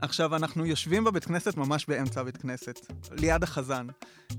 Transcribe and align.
עכשיו, 0.00 0.36
אנחנו 0.36 0.66
יושבים 0.66 1.04
בבית 1.04 1.24
כנסת 1.24 1.56
ממש 1.56 1.86
באמצע 1.88 2.20
הבית 2.20 2.36
כנסת, 2.36 2.80
ליד 3.10 3.42
החזן. 3.42 3.86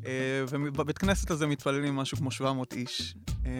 אה, 0.05 0.45
ובבית 0.49 0.97
כנסת 0.97 1.31
הזה 1.31 1.47
מתפללים 1.47 1.95
משהו 1.95 2.17
כמו 2.17 2.31
700 2.31 2.73
איש. 2.73 3.15
אה, 3.45 3.51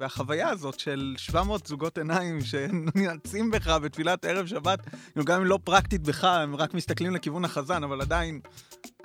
והחוויה 0.00 0.48
הזאת 0.48 0.80
של 0.80 1.14
700 1.18 1.66
זוגות 1.66 1.98
עיניים 1.98 2.38
שנעצים 2.40 3.50
בך 3.50 3.68
בתפילת 3.68 4.24
ערב 4.24 4.46
שבת, 4.46 4.78
גם 5.24 5.40
אם 5.40 5.46
לא 5.46 5.58
פרקטית 5.64 6.02
בך, 6.02 6.24
הם 6.24 6.56
רק 6.56 6.74
מסתכלים 6.74 7.14
לכיוון 7.14 7.44
החזן, 7.44 7.84
אבל 7.84 8.00
עדיין, 8.00 8.40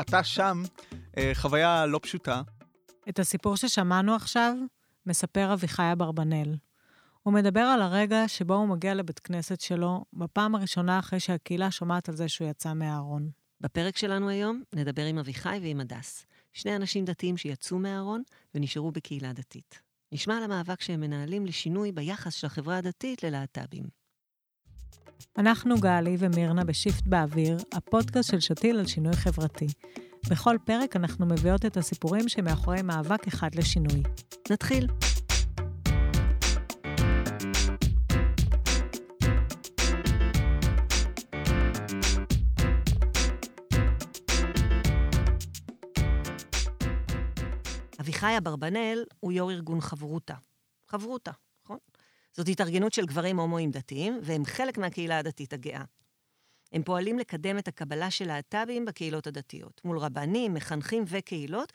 אתה 0.01 0.23
שם, 0.23 0.63
אה, 1.17 1.31
חוויה 1.33 1.85
לא 1.85 1.99
פשוטה. 2.03 2.41
את 3.09 3.19
הסיפור 3.19 3.55
ששמענו 3.55 4.15
עכשיו 4.15 4.53
מספר 5.05 5.53
אביחי 5.53 5.91
אברבנאל. 5.93 6.55
הוא 7.27 7.33
מדבר 7.33 7.59
על 7.59 7.81
הרגע 7.81 8.27
שבו 8.27 8.53
הוא 8.53 8.67
מגיע 8.67 8.93
לבית 8.93 9.19
כנסת 9.19 9.61
שלו, 9.61 10.05
בפעם 10.13 10.55
הראשונה 10.55 10.99
אחרי 10.99 11.19
שהקהילה 11.19 11.71
שומעת 11.71 12.09
על 12.09 12.15
זה 12.15 12.27
שהוא 12.27 12.49
יצא 12.49 12.73
מהארון. 12.73 13.29
בפרק 13.61 13.97
שלנו 13.97 14.29
היום 14.29 14.63
נדבר 14.75 15.05
עם 15.05 15.17
אביחי 15.17 15.59
ועם 15.61 15.79
הדס, 15.79 16.25
שני 16.53 16.75
אנשים 16.75 17.05
דתיים 17.05 17.37
שיצאו 17.37 17.79
מהארון 17.79 18.23
ונשארו 18.55 18.91
בקהילה 18.91 19.33
דתית. 19.33 19.81
נשמע 20.11 20.37
על 20.37 20.43
המאבק 20.43 20.81
שהם 20.81 20.99
מנהלים 20.99 21.45
לשינוי 21.45 21.91
ביחס 21.91 22.33
של 22.33 22.47
החברה 22.47 22.77
הדתית 22.77 23.23
ללהט"בים. 23.23 23.83
אנחנו 25.37 25.75
גלי 25.79 26.15
ומירנה 26.19 26.63
בשיפט 26.63 27.03
באוויר, 27.07 27.57
הפודקאסט 27.73 28.31
של 28.31 28.39
שתיל 28.39 28.79
על 28.79 28.87
שינוי 28.87 29.15
חברתי. 29.15 29.67
בכל 30.29 30.57
פרק 30.65 30.95
אנחנו 30.95 31.25
מביאות 31.25 31.65
את 31.65 31.77
הסיפורים 31.77 32.29
שמאחורי 32.29 32.81
מאבק 32.81 33.27
אחד 33.27 33.55
לשינוי. 33.55 34.03
נתחיל. 34.51 34.87
אביחי 48.17 48.37
אברבנאל 48.37 49.03
הוא 49.19 49.31
יו"ר 49.31 49.51
ארגון 49.51 49.81
חברותה. 49.81 50.33
חברותה, 50.87 51.31
נכון? 51.65 51.77
זאת 52.33 52.47
התארגנות 52.47 52.93
של 52.93 53.05
גברים 53.05 53.39
הומואים 53.39 53.71
דתיים, 53.71 54.19
והם 54.23 54.45
חלק 54.45 54.77
מהקהילה 54.77 55.19
הדתית 55.19 55.53
הגאה. 55.53 55.83
הם 56.71 56.83
פועלים 56.83 57.19
לקדם 57.19 57.57
את 57.57 57.67
הקבלה 57.67 58.11
של 58.11 58.27
להט"בים 58.27 58.85
בקהילות 58.85 59.27
הדתיות, 59.27 59.81
מול 59.85 59.97
רבנים, 59.97 60.53
מחנכים 60.53 61.03
וקהילות, 61.07 61.73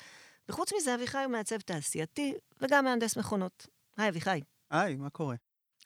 וחוץ 0.48 0.72
מזה, 0.76 0.94
אביחי 0.94 1.18
הוא 1.18 1.32
מעצב 1.32 1.60
תעשייתי 1.60 2.34
וגם 2.60 2.84
מהנדס 2.84 3.16
מכונות. 3.16 3.66
היי, 3.96 4.08
אביחי. 4.08 4.40
היי, 4.70 4.96
מה 4.96 5.10
קורה? 5.10 5.36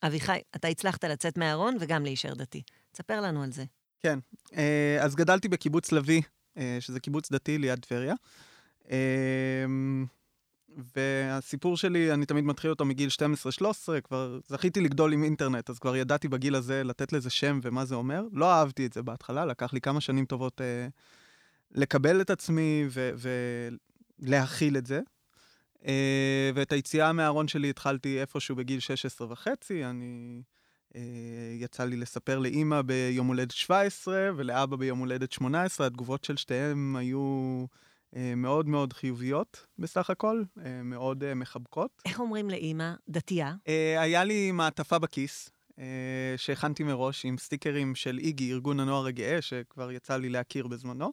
אביחי, 0.03 0.41
אתה 0.57 0.69
הצלחת 0.69 1.05
לצאת 1.05 1.39
מהארון 1.39 1.77
וגם 1.81 2.05
להישאר 2.05 2.35
דתי. 2.35 2.63
תספר 2.93 3.21
לנו 3.21 3.43
על 3.43 3.53
זה. 3.53 3.65
כן, 4.01 4.19
אה, 4.57 4.99
אז 5.01 5.15
גדלתי 5.15 5.49
בקיבוץ 5.49 5.93
לביא, 5.93 6.23
אה, 6.57 6.77
שזה 6.81 7.01
קיבוץ 7.01 7.31
דתי 7.33 7.59
ליד 7.59 7.79
טבריה. 7.79 8.15
והסיפור 10.97 11.77
שלי, 11.77 12.13
אני 12.13 12.27
תמיד 12.27 12.45
מתחיל 12.45 12.71
אותו 12.71 12.85
מגיל 12.85 13.09
12-13, 13.63 14.01
כבר 14.05 14.39
זכיתי 14.49 14.81
לגדול 14.81 15.13
עם 15.13 15.25
אינטרנט, 15.25 15.71
אז 15.71 15.79
כבר 15.79 15.97
ידעתי 15.97 16.29
בגיל 16.29 16.55
הזה 16.55 16.85
לתת 16.85 17.13
לזה 17.13 17.31
שם 17.31 17.61
ומה 17.63 17.85
זה 17.85 17.95
אומר. 17.95 18.23
לא 18.33 18.53
אהבתי 18.53 18.87
את 18.87 18.93
זה 18.93 19.03
בהתחלה, 19.03 19.45
לקח 19.45 19.73
לי 19.73 19.81
כמה 19.81 20.01
שנים 20.01 20.25
טובות 20.25 20.61
אה, 20.61 20.89
לקבל 21.75 22.21
את 22.21 22.31
עצמי 22.31 22.89
ולהכיל 24.21 24.77
את 24.77 24.87
זה. 24.87 25.01
אה, 25.87 26.51
ואת 26.55 26.73
היציאה 26.73 27.13
מהארון 27.13 27.49
שלי 27.49 27.71
התחלתי 27.71 28.21
איפשהו 28.21 28.57
בגיל 28.57 28.81
16 28.81 29.33
וחצי, 29.33 29.85
אני... 29.85 30.43
אה, 30.97 31.01
יצא 31.61 31.85
לי 31.85 31.97
לספר 31.97 32.39
לאימא 32.39 32.83
ביום 32.83 33.27
הולדת 33.27 33.51
17 33.51 34.31
ולאבא 34.37 34.77
ביום 34.77 34.99
הולדת 34.99 35.33
18, 35.33 35.87
התגובות 35.87 36.25
של 36.25 36.37
שתיהם 36.37 36.97
היו... 36.97 37.65
אה, 38.17 38.35
מאוד 38.37 38.69
מאוד 38.69 38.93
חיוביות 38.93 39.67
בסך 39.79 40.11
הכל, 40.11 40.43
אה, 40.65 40.83
מאוד 40.83 41.25
אה, 41.25 41.35
מחבקות. 41.35 42.03
איך 42.05 42.21
אומרים 42.21 42.51
לאימא? 42.51 42.93
דתייה? 43.09 43.55
היה 43.99 44.25
לי 44.25 44.53
מעטפה 44.53 44.99
בכיס. 44.99 45.51
שהכנתי 46.37 46.83
מראש 46.83 47.25
עם 47.25 47.39
סטיקרים 47.39 47.95
של 47.95 48.19
איגי, 48.19 48.53
ארגון 48.53 48.81
הנוער 48.81 49.07
הגאה, 49.07 49.43
שכבר 49.43 49.93
יצא 49.93 50.17
לי 50.17 50.29
להכיר 50.29 50.67
בזמנו. 50.67 51.13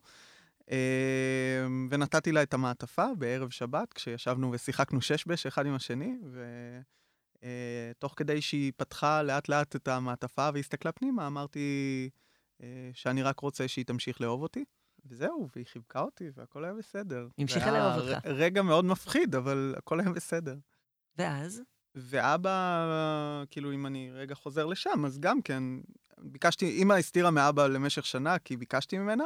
ונתתי 1.89 2.31
לה 2.31 2.43
את 2.43 2.53
המעטפה 2.53 3.05
בערב 3.17 3.49
שבת, 3.49 3.93
כשישבנו 3.93 4.51
ושיחקנו 4.51 5.01
שש 5.01 5.27
בש 5.27 5.45
אחד 5.45 5.65
עם 5.65 5.73
השני, 5.73 6.15
ותוך 7.41 8.13
כדי 8.17 8.41
שהיא 8.41 8.71
פתחה 8.77 9.23
לאט 9.23 9.49
לאט 9.49 9.75
את 9.75 9.87
המעטפה 9.87 10.49
והסתכלה 10.53 10.91
פנימה, 10.91 11.27
אמרתי 11.27 12.09
שאני 12.93 13.23
רק 13.23 13.39
רוצה 13.39 13.67
שהיא 13.67 13.85
תמשיך 13.85 14.21
לאהוב 14.21 14.41
אותי. 14.41 14.63
וזהו, 15.05 15.47
והיא 15.55 15.65
חיבקה 15.65 15.99
אותי, 15.99 16.29
והכל 16.35 16.63
היה 16.63 16.73
בסדר. 16.73 17.27
המשיכה 17.37 17.71
לאהוב 17.71 18.09
אותך. 18.09 18.25
רגע 18.25 18.61
מאוד 18.61 18.85
מפחיד, 18.85 19.35
אבל 19.35 19.75
הכל 19.77 19.99
היה 19.99 20.09
בסדר. 20.09 20.55
ואז? 21.17 21.61
ואבא, 21.95 23.43
כאילו, 23.49 23.73
אם 23.73 23.85
אני 23.85 24.11
רגע 24.11 24.35
חוזר 24.35 24.65
לשם, 24.65 25.05
אז 25.05 25.19
גם 25.19 25.41
כן, 25.41 25.63
ביקשתי, 26.17 26.69
אימא 26.69 26.93
הסתירה 26.93 27.31
מאבא 27.31 27.67
למשך 27.67 28.05
שנה, 28.05 28.39
כי 28.39 28.57
ביקשתי 28.57 28.97
ממנה, 28.97 29.23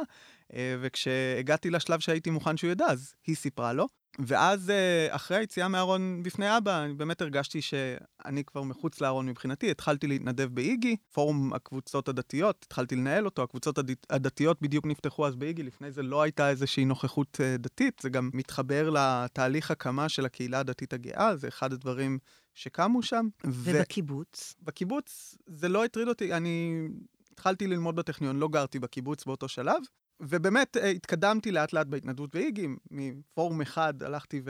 אה, 0.52 0.76
וכשהגעתי 0.80 1.70
לשלב 1.70 2.00
שהייתי 2.00 2.30
מוכן 2.30 2.56
שהוא 2.56 2.70
ידע, 2.70 2.86
אז 2.86 3.14
היא 3.26 3.36
סיפרה 3.36 3.72
לו. 3.72 3.86
ואז 4.18 4.70
אה, 4.70 5.06
אחרי 5.10 5.36
היציאה 5.36 5.68
מהארון 5.68 6.22
בפני 6.22 6.56
אבא, 6.56 6.84
אני 6.84 6.94
באמת 6.94 7.22
הרגשתי 7.22 7.62
שאני 7.62 8.44
כבר 8.44 8.62
מחוץ 8.62 9.00
לארון 9.00 9.26
מבחינתי. 9.26 9.70
התחלתי 9.70 10.06
להתנדב 10.06 10.48
באיגי, 10.54 10.96
פורום 11.12 11.52
הקבוצות 11.52 12.08
הדתיות, 12.08 12.64
התחלתי 12.66 12.96
לנהל 12.96 13.24
אותו. 13.24 13.42
הקבוצות 13.42 13.78
הדתיות 14.10 14.62
בדיוק 14.62 14.86
נפתחו 14.86 15.26
אז 15.26 15.36
באיגי, 15.36 15.62
לפני 15.62 15.90
זה 15.90 16.02
לא 16.02 16.22
הייתה 16.22 16.50
איזושהי 16.50 16.84
נוכחות 16.84 17.40
אה, 17.40 17.56
דתית, 17.56 18.00
זה 18.02 18.08
גם 18.08 18.30
מתחבר 18.34 18.90
לתהליך 18.90 19.70
הקמה 19.70 20.08
של 20.08 20.26
הקהילה 20.26 20.60
הדתית 20.60 20.92
הגאה, 20.92 21.36
זה 21.36 21.48
אחד 21.48 21.72
הדברים 21.72 22.18
שקמו 22.54 23.02
שם. 23.02 23.28
ובקיבוץ? 23.44 24.54
ו... 24.62 24.64
בקיבוץ 24.64 25.38
זה 25.46 25.68
לא 25.68 25.84
הטריד 25.84 26.08
אותי, 26.08 26.34
אני 26.34 26.88
התחלתי 27.32 27.66
ללמוד 27.66 27.96
בטכניון, 27.96 28.36
לא 28.36 28.48
גרתי 28.48 28.78
בקיבוץ 28.78 29.24
באותו 29.24 29.48
שלב, 29.48 29.82
ובאמת 30.20 30.76
אה, 30.76 30.88
התקדמתי 30.88 31.52
לאט 31.52 31.72
לאט 31.72 31.86
בהתנדבות 31.86 32.34
באיגי, 32.34 32.68
מפורום 32.90 33.60
אחד 33.60 34.02
הלכתי 34.02 34.42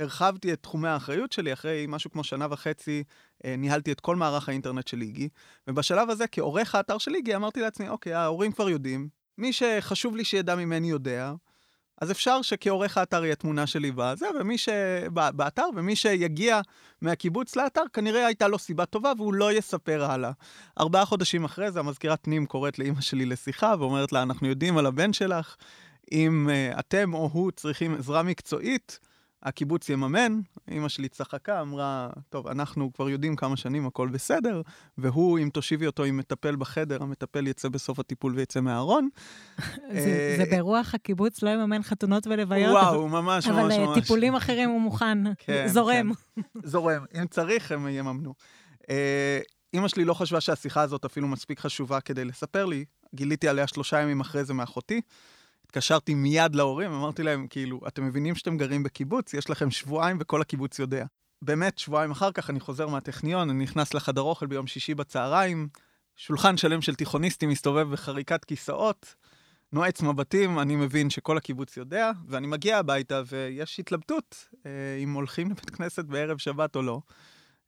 והרחבתי 0.00 0.52
את 0.52 0.62
תחומי 0.62 0.88
האחריות 0.88 1.32
שלי, 1.32 1.52
אחרי 1.52 1.86
משהו 1.88 2.10
כמו 2.10 2.24
שנה 2.24 2.46
וחצי 2.50 3.04
אה, 3.44 3.56
ניהלתי 3.56 3.92
את 3.92 4.00
כל 4.00 4.16
מערך 4.16 4.48
האינטרנט 4.48 4.88
של 4.88 5.02
איגי, 5.02 5.28
ובשלב 5.68 6.10
הזה 6.10 6.26
כעורך 6.26 6.74
האתר 6.74 6.98
של 6.98 7.14
איגי 7.14 7.36
אמרתי 7.36 7.60
לעצמי, 7.60 7.88
אוקיי, 7.88 8.14
ההורים 8.14 8.52
כבר 8.52 8.68
יודעים, 8.68 9.08
מי 9.38 9.52
שחשוב 9.52 10.16
לי 10.16 10.24
שידע 10.24 10.54
ממני 10.54 10.90
יודע, 10.90 11.32
אז 12.00 12.10
אפשר 12.10 12.42
שכעורך 12.42 12.98
האתר 12.98 13.24
יהיה 13.24 13.34
תמונה 13.34 13.66
שלי 13.66 13.92
בזה, 13.94 14.26
ומי 14.40 14.58
ש... 14.58 14.68
באתר, 15.12 15.66
ומי 15.76 15.96
שיגיע 15.96 16.60
מהקיבוץ 17.02 17.56
לאתר, 17.56 17.82
כנראה 17.92 18.26
הייתה 18.26 18.48
לו 18.48 18.58
סיבה 18.58 18.86
טובה 18.86 19.12
והוא 19.16 19.34
לא 19.34 19.52
יספר 19.52 20.04
הלאה. 20.04 20.30
ארבעה 20.80 21.04
חודשים 21.04 21.44
אחרי 21.44 21.70
זה, 21.70 21.80
המזכירת 21.80 22.18
פנים 22.22 22.46
קוראת 22.46 22.78
לאימא 22.78 23.00
שלי 23.00 23.26
לשיחה 23.26 23.74
ואומרת 23.78 24.12
לה, 24.12 24.22
אנחנו 24.22 24.48
יודעים 24.48 24.78
על 24.78 24.86
הבן 24.86 25.12
שלך, 25.12 25.56
אם 26.12 26.48
uh, 26.50 26.78
אתם 26.78 27.14
או 27.14 27.30
הוא 27.32 27.50
צריכים 27.50 27.94
עזרה 27.94 28.22
מקצועית, 28.22 28.98
הקיבוץ 29.44 29.88
יממן. 29.88 30.40
אמא 30.70 30.88
שלי 30.88 31.08
צחקה, 31.08 31.60
אמרה, 31.60 32.10
טוב, 32.28 32.46
אנחנו 32.46 32.92
כבר 32.92 33.10
יודעים 33.10 33.36
כמה 33.36 33.56
שנים, 33.56 33.86
הכל 33.86 34.08
בסדר, 34.08 34.62
והוא, 34.98 35.38
אם 35.38 35.48
תושיבי 35.52 35.86
אותו 35.86 36.04
עם 36.04 36.16
מטפל 36.16 36.56
בחדר, 36.56 37.02
המטפל 37.02 37.46
יצא 37.46 37.68
בסוף 37.68 37.98
הטיפול 37.98 38.34
ויצא 38.34 38.60
מהארון. 38.60 39.08
זה 39.92 40.36
אה, 40.38 40.44
ברוח 40.50 40.94
הקיבוץ, 40.94 41.42
לא 41.42 41.50
יממן 41.50 41.82
חתונות 41.82 42.26
ולוויות. 42.26 42.72
וואו, 42.72 43.08
ממש, 43.08 43.46
ממש, 43.46 43.58
ממש. 43.58 43.74
אבל 43.74 43.94
טיפולים 43.94 44.34
אחרים 44.34 44.70
הוא 44.70 44.80
מוכן, 44.80 45.18
כן, 45.38 45.66
זורם. 45.68 46.12
כן. 46.36 46.40
זורם, 46.72 47.04
אם 47.20 47.26
צריך, 47.26 47.72
הם 47.72 47.88
יממנו. 47.88 48.34
אימא 49.74 49.88
שלי 49.88 50.04
לא 50.04 50.14
חשבה 50.14 50.40
שהשיחה 50.40 50.82
הזאת 50.82 51.04
אפילו 51.04 51.28
מספיק 51.28 51.60
חשובה 51.60 52.00
כדי 52.00 52.24
לספר 52.24 52.66
לי. 52.66 52.84
גיליתי 53.14 53.48
עליה 53.48 53.66
שלושה 53.66 54.00
ימים 54.00 54.20
אחרי 54.20 54.44
זה 54.44 54.54
מאחותי. 54.54 55.00
התקשרתי 55.76 56.14
מיד 56.14 56.54
להורים, 56.54 56.92
אמרתי 56.92 57.22
להם, 57.22 57.46
כאילו, 57.46 57.80
אתם 57.88 58.06
מבינים 58.06 58.34
שאתם 58.34 58.56
גרים 58.56 58.82
בקיבוץ? 58.82 59.34
יש 59.34 59.50
לכם 59.50 59.70
שבועיים 59.70 60.16
וכל 60.20 60.40
הקיבוץ 60.40 60.78
יודע. 60.78 61.06
באמת, 61.42 61.78
שבועיים 61.78 62.10
אחר 62.10 62.32
כך 62.32 62.50
אני 62.50 62.60
חוזר 62.60 62.88
מהטכניון, 62.88 63.50
אני 63.50 63.62
נכנס 63.62 63.94
לחדר 63.94 64.20
אוכל 64.20 64.46
ביום 64.46 64.66
שישי 64.66 64.94
בצהריים, 64.94 65.68
שולחן 66.16 66.56
שלם 66.56 66.82
של 66.82 66.94
תיכוניסטים 66.94 67.48
מסתובב 67.48 67.92
בחריקת 67.92 68.44
כיסאות, 68.44 69.14
נועץ 69.72 70.02
מבטים, 70.02 70.58
אני 70.58 70.76
מבין 70.76 71.10
שכל 71.10 71.36
הקיבוץ 71.36 71.76
יודע, 71.76 72.10
ואני 72.28 72.46
מגיע 72.46 72.78
הביתה 72.78 73.22
ויש 73.26 73.80
התלבטות 73.80 74.48
אה, 74.66 74.70
אם 75.02 75.12
הולכים 75.12 75.50
לבית 75.50 75.70
כנסת 75.70 76.04
בערב 76.04 76.38
שבת 76.38 76.76
או 76.76 76.82
לא. 76.82 77.00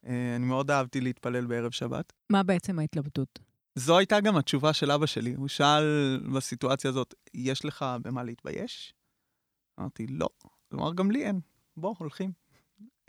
אה, 0.07 0.37
אני 0.37 0.47
מאוד 0.47 0.71
אהבתי 0.71 1.01
להתפלל 1.01 1.47
בערב 1.47 1.71
שבת. 1.71 2.13
מה 2.31 2.43
בעצם 2.43 2.79
ההתלבטות? 2.79 3.46
זו 3.79 3.99
הייתה 3.99 4.21
גם 4.21 4.37
התשובה 4.37 4.73
של 4.73 4.91
אבא 4.91 5.07
שלי. 5.07 5.35
הוא 5.35 5.49
שאל 5.49 6.21
בסיטואציה 6.35 6.91
הזאת, 6.91 7.15
יש 7.35 7.65
לך 7.65 7.85
במה 8.03 8.23
להתבייש? 8.23 8.95
אמרתי, 9.81 10.07
לא. 10.07 10.29
כלומר, 10.71 10.95
גם 10.95 11.11
לי 11.11 11.25
אין. 11.25 11.41
בוא, 11.77 11.95
הולכים. 11.99 12.33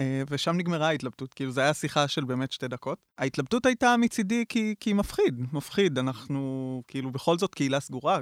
אה, 0.01 0.23
ושם 0.29 0.57
נגמרה 0.57 0.87
ההתלבטות, 0.87 1.33
כאילו 1.33 1.51
זו 1.51 1.61
הייתה 1.61 1.73
שיחה 1.73 2.07
של 2.07 2.23
באמת 2.23 2.51
שתי 2.51 2.67
דקות. 2.67 2.99
ההתלבטות 3.17 3.65
הייתה 3.65 3.95
מצידי 3.97 4.45
כי, 4.49 4.75
כי 4.79 4.93
מפחיד, 4.93 5.53
מפחיד. 5.53 5.97
אנחנו 5.97 6.83
כאילו 6.87 7.11
בכל 7.11 7.37
זאת 7.37 7.55
קהילה 7.55 7.79
סגורה. 7.79 8.19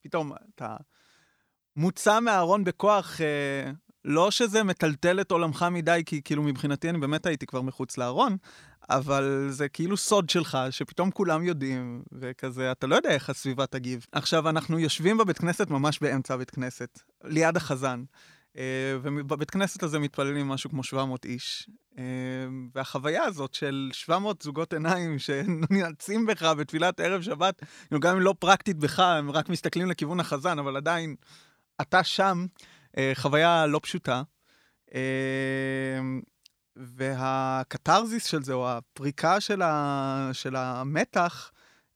פתאום 0.00 0.32
אתה 0.54 0.76
מוצא 1.76 2.20
מהארון 2.20 2.64
בכוח, 2.64 3.20
אה, 3.20 3.72
לא 4.04 4.30
שזה 4.30 4.62
מטלטל 4.62 5.20
את 5.20 5.30
עולמך 5.30 5.66
מדי, 5.70 6.02
כי 6.06 6.22
כאילו 6.22 6.42
מבחינתי 6.42 6.90
אני 6.90 6.98
באמת 6.98 7.26
הייתי 7.26 7.46
כבר 7.46 7.62
מחוץ 7.62 7.98
לארון, 7.98 8.36
אבל 8.90 9.46
זה 9.50 9.68
כאילו 9.68 9.96
סוד 9.96 10.30
שלך, 10.30 10.58
שפתאום 10.70 11.10
כולם 11.10 11.44
יודעים, 11.44 12.02
וכזה, 12.12 12.72
אתה 12.72 12.86
לא 12.86 12.96
יודע 12.96 13.10
איך 13.10 13.30
הסביבה 13.30 13.66
תגיב. 13.66 14.06
עכשיו, 14.12 14.48
אנחנו 14.48 14.78
יושבים 14.78 15.18
בבית 15.18 15.38
כנסת 15.38 15.70
ממש 15.70 15.98
באמצע 16.00 16.34
הבית 16.34 16.50
כנסת, 16.50 17.00
ליד 17.24 17.56
החזן. 17.56 18.04
אה, 18.56 18.96
ובבית 19.02 19.50
כנסת 19.50 19.82
הזה 19.82 19.98
מתפללים 19.98 20.48
משהו 20.48 20.70
כמו 20.70 20.82
700 20.82 21.24
איש. 21.24 21.68
אה, 21.98 22.04
והחוויה 22.74 23.24
הזאת 23.24 23.54
של 23.54 23.90
700 23.92 24.42
זוגות 24.42 24.72
עיניים 24.72 25.18
שנעצים 25.18 26.26
בך 26.26 26.42
בתפילת 26.42 27.00
ערב 27.00 27.22
שבת, 27.22 27.62
גם 28.00 28.16
אם 28.16 28.22
לא 28.22 28.34
פרקטית 28.38 28.76
בך, 28.76 29.00
הם 29.00 29.30
רק 29.30 29.48
מסתכלים 29.48 29.90
לכיוון 29.90 30.20
החזן, 30.20 30.58
אבל 30.58 30.76
עדיין, 30.76 31.14
אתה 31.80 32.04
שם, 32.04 32.46
חוויה 33.14 33.66
לא 33.66 33.80
פשוטה. 33.82 34.22
והקתרזיס 36.76 38.24
של 38.26 38.42
זה, 38.42 38.52
או 38.52 38.70
הפריקה 38.70 39.40
של, 39.40 39.62
ה, 39.62 40.30
של 40.32 40.56
המתח, 40.56 41.52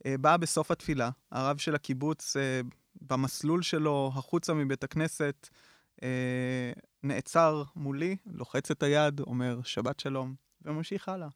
באה 0.07 0.37
בסוף 0.37 0.71
התפילה. 0.71 1.11
הרב 1.33 1.59
של 1.59 1.75
הקיבוץ, 1.75 2.37
במסלול 3.03 3.63
שלו 3.63 4.13
החוצה 4.15 4.55
מבית 4.55 4.85
הכנסת, 4.85 5.49
אה, 6.03 6.73
נעצר 7.03 7.63
מולי, 7.77 8.17
לוחץ 8.27 8.71
את 8.71 8.83
היד, 8.83 9.21
אומר 9.21 9.63
שבת 9.63 10.01
שלום, 10.01 10.35
וממשיך 10.63 11.09
הלאה. 11.09 11.29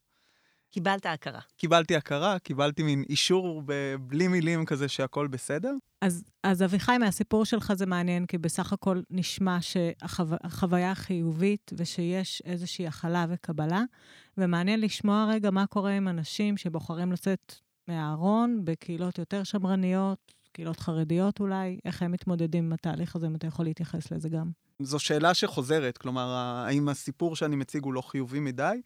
קיבלת 0.70 1.06
הכרה. 1.06 1.40
קיבלתי 1.56 1.96
הכרה, 1.96 2.38
קיבלתי 2.38 2.82
מין 2.82 3.04
אישור 3.08 3.62
בלי 4.00 4.28
מילים 4.28 4.64
כזה 4.64 4.88
שהכל 4.88 5.26
בסדר. 5.26 5.74
אז, 6.00 6.24
אז 6.42 6.62
אביחי, 6.62 6.98
מהסיפור 6.98 7.44
שלך 7.44 7.72
זה 7.72 7.86
מעניין, 7.86 8.26
כי 8.26 8.38
בסך 8.38 8.72
הכל 8.72 9.00
נשמע 9.10 9.58
שהחוויה 9.60 10.90
החו... 10.90 11.02
חיובית 11.04 11.70
ושיש 11.76 12.42
איזושהי 12.44 12.86
הכלה 12.86 13.26
וקבלה, 13.28 13.82
ומעניין 14.38 14.80
לשמוע 14.80 15.26
רגע 15.30 15.50
מה 15.50 15.66
קורה 15.66 15.92
עם 15.92 16.08
אנשים 16.08 16.56
שבוחרים 16.56 17.12
לצאת 17.12 17.54
מהארון 17.88 18.60
בקהילות 18.64 19.18
יותר 19.18 19.42
שמרניות, 19.44 20.34
קהילות 20.52 20.80
חרדיות 20.80 21.40
אולי, 21.40 21.78
איך 21.84 22.02
הם 22.02 22.12
מתמודדים 22.12 22.64
עם 22.64 22.72
התהליך 22.72 23.16
הזה, 23.16 23.26
אם 23.26 23.34
אתה 23.34 23.46
יכול 23.46 23.64
להתייחס 23.64 24.12
לזה 24.12 24.28
גם. 24.28 24.50
זו 24.82 24.98
שאלה 24.98 25.34
שחוזרת, 25.34 25.98
כלומר, 25.98 26.28
האם 26.66 26.88
הסיפור 26.88 27.36
שאני 27.36 27.56
מציג 27.56 27.84
הוא 27.84 27.92
לא 27.92 28.00
חיובי 28.00 28.40
מדי? 28.40 28.80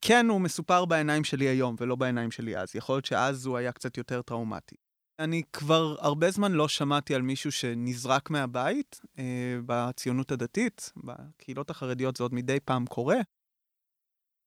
כן, 0.00 0.26
הוא 0.28 0.40
מסופר 0.40 0.84
בעיניים 0.84 1.24
שלי 1.24 1.44
היום, 1.44 1.76
ולא 1.80 1.96
בעיניים 1.96 2.30
שלי 2.30 2.56
אז. 2.56 2.76
יכול 2.76 2.94
להיות 2.94 3.04
שאז 3.04 3.46
הוא 3.46 3.56
היה 3.56 3.72
קצת 3.72 3.96
יותר 3.96 4.22
טראומטי. 4.22 4.76
אני 5.18 5.42
כבר 5.52 5.96
הרבה 5.98 6.30
זמן 6.30 6.52
לא 6.52 6.68
שמעתי 6.68 7.14
על 7.14 7.22
מישהו 7.22 7.52
שנזרק 7.52 8.30
מהבית 8.30 9.00
אה, 9.18 9.56
בציונות 9.66 10.32
הדתית. 10.32 10.92
בקהילות 10.96 11.70
החרדיות 11.70 12.16
זה 12.16 12.24
עוד 12.24 12.34
מדי 12.34 12.60
פעם 12.60 12.86
קורה, 12.86 13.20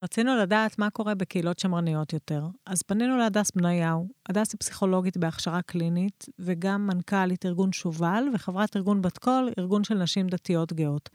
רצינו 0.03 0.37
לדעת 0.37 0.79
מה 0.79 0.89
קורה 0.89 1.15
בקהילות 1.15 1.59
שמרניות 1.59 2.13
יותר, 2.13 2.43
אז 2.65 2.81
פנינו 2.81 3.17
להדס 3.17 3.51
בניהו. 3.51 4.07
הדס 4.29 4.51
היא 4.53 4.59
פסיכולוגית 4.59 5.17
בהכשרה 5.17 5.61
קלינית, 5.61 6.25
וגם 6.39 6.87
מנכ"לית 6.87 7.45
ארגון 7.45 7.71
שובל 7.71 8.23
וחברת 8.33 8.77
ארגון 8.77 9.01
בת 9.01 9.17
קול, 9.17 9.49
ארגון 9.59 9.83
של 9.83 9.95
נשים 9.95 10.27
דתיות 10.27 10.73
גאות. 10.73 11.09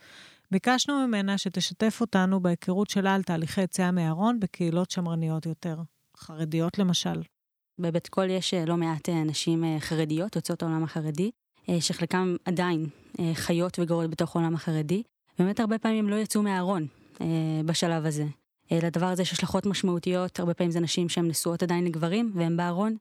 ביקשנו 0.50 1.06
ממנה 1.06 1.38
שתשתף 1.38 1.98
אותנו 2.00 2.40
בהיכרות 2.40 2.90
שלה 2.90 3.14
על 3.14 3.22
תהליכי 3.22 3.62
יציאה 3.62 3.90
מהארון 3.90 4.40
בקהילות 4.40 4.90
שמרניות 4.90 5.46
יותר, 5.46 5.76
חרדיות 6.16 6.78
למשל. 6.78 7.22
בבית 7.78 8.08
קול 8.08 8.30
יש 8.30 8.54
אה, 8.54 8.64
לא 8.64 8.76
מעט 8.76 9.08
אה, 9.08 9.24
נשים 9.24 9.64
אה, 9.64 9.76
חרדיות, 9.80 10.36
יוצאות 10.36 10.62
העולם 10.62 10.84
החרדי, 10.84 11.30
שחלקם 11.80 12.36
עדיין 12.44 12.86
חיות 13.34 13.78
וגרות 13.78 14.10
בתוך 14.10 14.36
העולם 14.36 14.54
החרדי. 14.54 15.02
באמת 15.38 15.60
הרבה 15.60 15.78
פעמים 15.78 16.08
לא 16.08 16.16
יצאו 16.16 16.42
מהארון 16.42 16.86
בשלב 17.64 18.06
הזה. 18.06 18.24
לדבר 18.70 19.06
הזה 19.06 19.22
יש 19.22 19.32
השלכות 19.32 19.66
משמעותיות, 19.66 20.40
הרבה 20.40 20.54
פעמים 20.54 20.70
זה 20.70 20.80
נשים 20.80 21.08
שהן 21.08 21.28
נשואות 21.28 21.62
עדיין 21.62 21.84
לגברים 21.84 22.32
והם 22.34 22.56
בארון, 22.56 22.96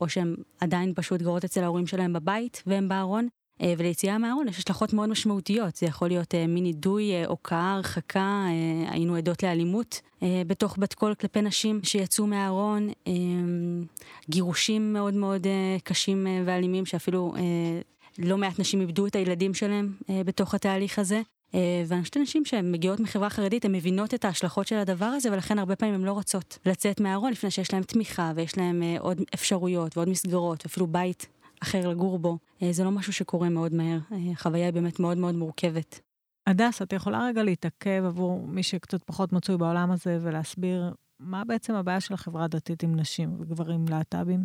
או 0.00 0.08
שהן 0.08 0.36
עדיין 0.60 0.92
פשוט 0.94 1.22
גרות 1.22 1.44
אצל 1.44 1.64
ההורים 1.64 1.86
שלהם 1.86 2.12
בבית 2.12 2.62
והם 2.66 2.88
בארון, 2.88 3.28
וליציאה 3.78 4.18
מהארון 4.18 4.48
יש 4.48 4.58
השלכות 4.58 4.92
מאוד 4.92 5.08
משמעותיות, 5.08 5.76
זה 5.76 5.86
יכול 5.86 6.08
להיות 6.08 6.34
מין 6.48 6.64
נידוי, 6.64 7.24
הוקעה, 7.24 7.74
הרחקה, 7.74 8.44
היינו 8.88 9.16
עדות 9.16 9.42
לאלימות 9.42 10.00
בתוך 10.46 10.76
בת 10.78 10.94
קול 10.94 11.14
כלפי 11.14 11.42
נשים 11.42 11.80
שיצאו 11.82 12.26
מהארון, 12.26 12.88
גירושים 14.30 14.92
מאוד 14.92 15.14
מאוד 15.14 15.46
קשים 15.84 16.26
ואלימים 16.46 16.86
שאפילו 16.86 17.34
לא 18.18 18.36
מעט 18.36 18.58
נשים 18.58 18.80
איבדו 18.80 19.06
את 19.06 19.16
הילדים 19.16 19.54
שלהם 19.54 19.92
בתוך 20.08 20.54
התהליך 20.54 20.98
הזה. 20.98 21.22
אה, 21.54 21.84
ואני 21.86 22.02
חושבת 22.02 22.16
אנשים 22.16 22.44
שהן 22.44 22.72
מגיעות 22.72 23.00
מחברה 23.00 23.30
חרדית, 23.30 23.64
הן 23.64 23.72
מבינות 23.72 24.14
את 24.14 24.24
ההשלכות 24.24 24.66
של 24.66 24.76
הדבר 24.76 25.06
הזה, 25.06 25.32
ולכן 25.32 25.58
הרבה 25.58 25.76
פעמים 25.76 25.94
הן 25.94 26.02
לא 26.02 26.12
רוצות 26.12 26.58
לצאת 26.66 27.00
מהארון 27.00 27.32
לפני 27.32 27.50
שיש 27.50 27.72
להן 27.72 27.82
תמיכה, 27.82 28.32
ויש 28.34 28.58
להן 28.58 28.82
אה, 28.82 28.96
עוד 29.00 29.20
אפשרויות 29.34 29.96
ועוד 29.96 30.08
מסגרות, 30.08 30.66
ואפילו 30.66 30.86
בית 30.86 31.26
אחר 31.62 31.88
לגור 31.88 32.18
בו. 32.18 32.38
אה, 32.62 32.72
זה 32.72 32.84
לא 32.84 32.90
משהו 32.90 33.12
שקורה 33.12 33.48
מאוד 33.48 33.74
מהר, 33.74 33.98
החוויה 34.32 34.64
היא 34.64 34.72
באמת 34.72 35.00
מאוד 35.00 35.18
מאוד 35.18 35.34
מורכבת. 35.34 36.00
הדס, 36.46 36.82
את 36.82 36.92
יכולה 36.92 37.26
רגע 37.26 37.42
להתעכב 37.42 38.02
עבור 38.06 38.46
מי 38.46 38.62
שקצת 38.62 39.02
פחות 39.02 39.32
מצוי 39.32 39.56
בעולם 39.56 39.90
הזה, 39.90 40.18
ולהסביר 40.22 40.94
מה 41.20 41.44
בעצם 41.44 41.74
הבעיה 41.74 42.00
של 42.00 42.14
החברה 42.14 42.44
הדתית 42.44 42.82
עם 42.82 42.96
נשים 42.96 43.36
וגברים 43.38 43.84
להט"בים? 43.88 44.40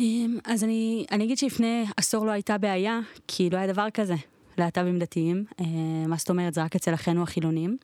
אמ, 0.00 0.38
אז 0.44 0.64
אני, 0.64 1.06
אני 1.10 1.24
אגיד 1.24 1.38
שלפני 1.38 1.84
עשור 1.96 2.26
לא 2.26 2.30
הייתה 2.30 2.58
בעיה, 2.58 3.00
כי 3.28 3.50
לא 3.50 3.58
היה 3.58 3.72
דבר 3.72 3.90
כזה. 3.94 4.14
להט"בים 4.58 4.98
דתיים, 4.98 5.44
אה, 5.60 5.64
מה 6.06 6.16
זאת 6.16 6.30
אומרת, 6.30 6.54
זה 6.54 6.62
רק 6.62 6.76
אצל 6.76 6.94
אחינו 6.94 7.22
החילונים. 7.22 7.76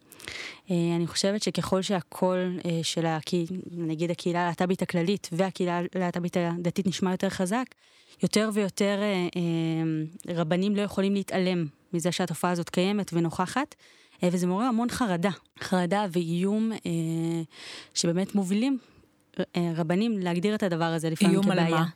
אה, 0.71 0.77
אני 0.97 1.07
חושבת 1.07 1.43
שככל 1.43 1.83
שהקול 1.83 2.59
אה, 2.65 2.81
של, 2.83 3.07
נגיד 3.71 4.11
הקהילה 4.11 4.45
הלהט"בית 4.45 4.83
הכללית 4.83 5.29
והקהילה 5.33 5.81
הלהט"בית 5.95 6.37
הדתית 6.37 6.87
נשמע 6.87 7.11
יותר 7.11 7.29
חזק, 7.29 7.65
יותר 8.23 8.51
ויותר 8.53 9.01
רבנים 10.29 10.77
לא 10.77 10.83
יכולים 10.83 11.15
להתעלם 11.15 11.67
מזה 11.93 12.13
שהתופעה 12.13 12.51
הזאת 12.51 12.71
קיימת 12.71 13.11
ונוכחת. 13.13 13.75
וזה 14.23 14.47
מעורר 14.47 14.65
המון 14.65 14.89
חרדה, 14.91 15.31
חרדה 15.61 16.07
ואיום 16.13 16.73
שבאמת 17.95 18.35
מובילים 18.35 18.79
רבנים 19.57 20.19
להגדיר 20.19 20.55
את 20.55 20.63
הדבר 20.63 20.85
הזה 20.85 21.11
לפעמים 21.11 21.43
כבעיה. 21.43 21.67
איום 21.67 21.75
על 21.75 21.81
מה? 21.81 21.87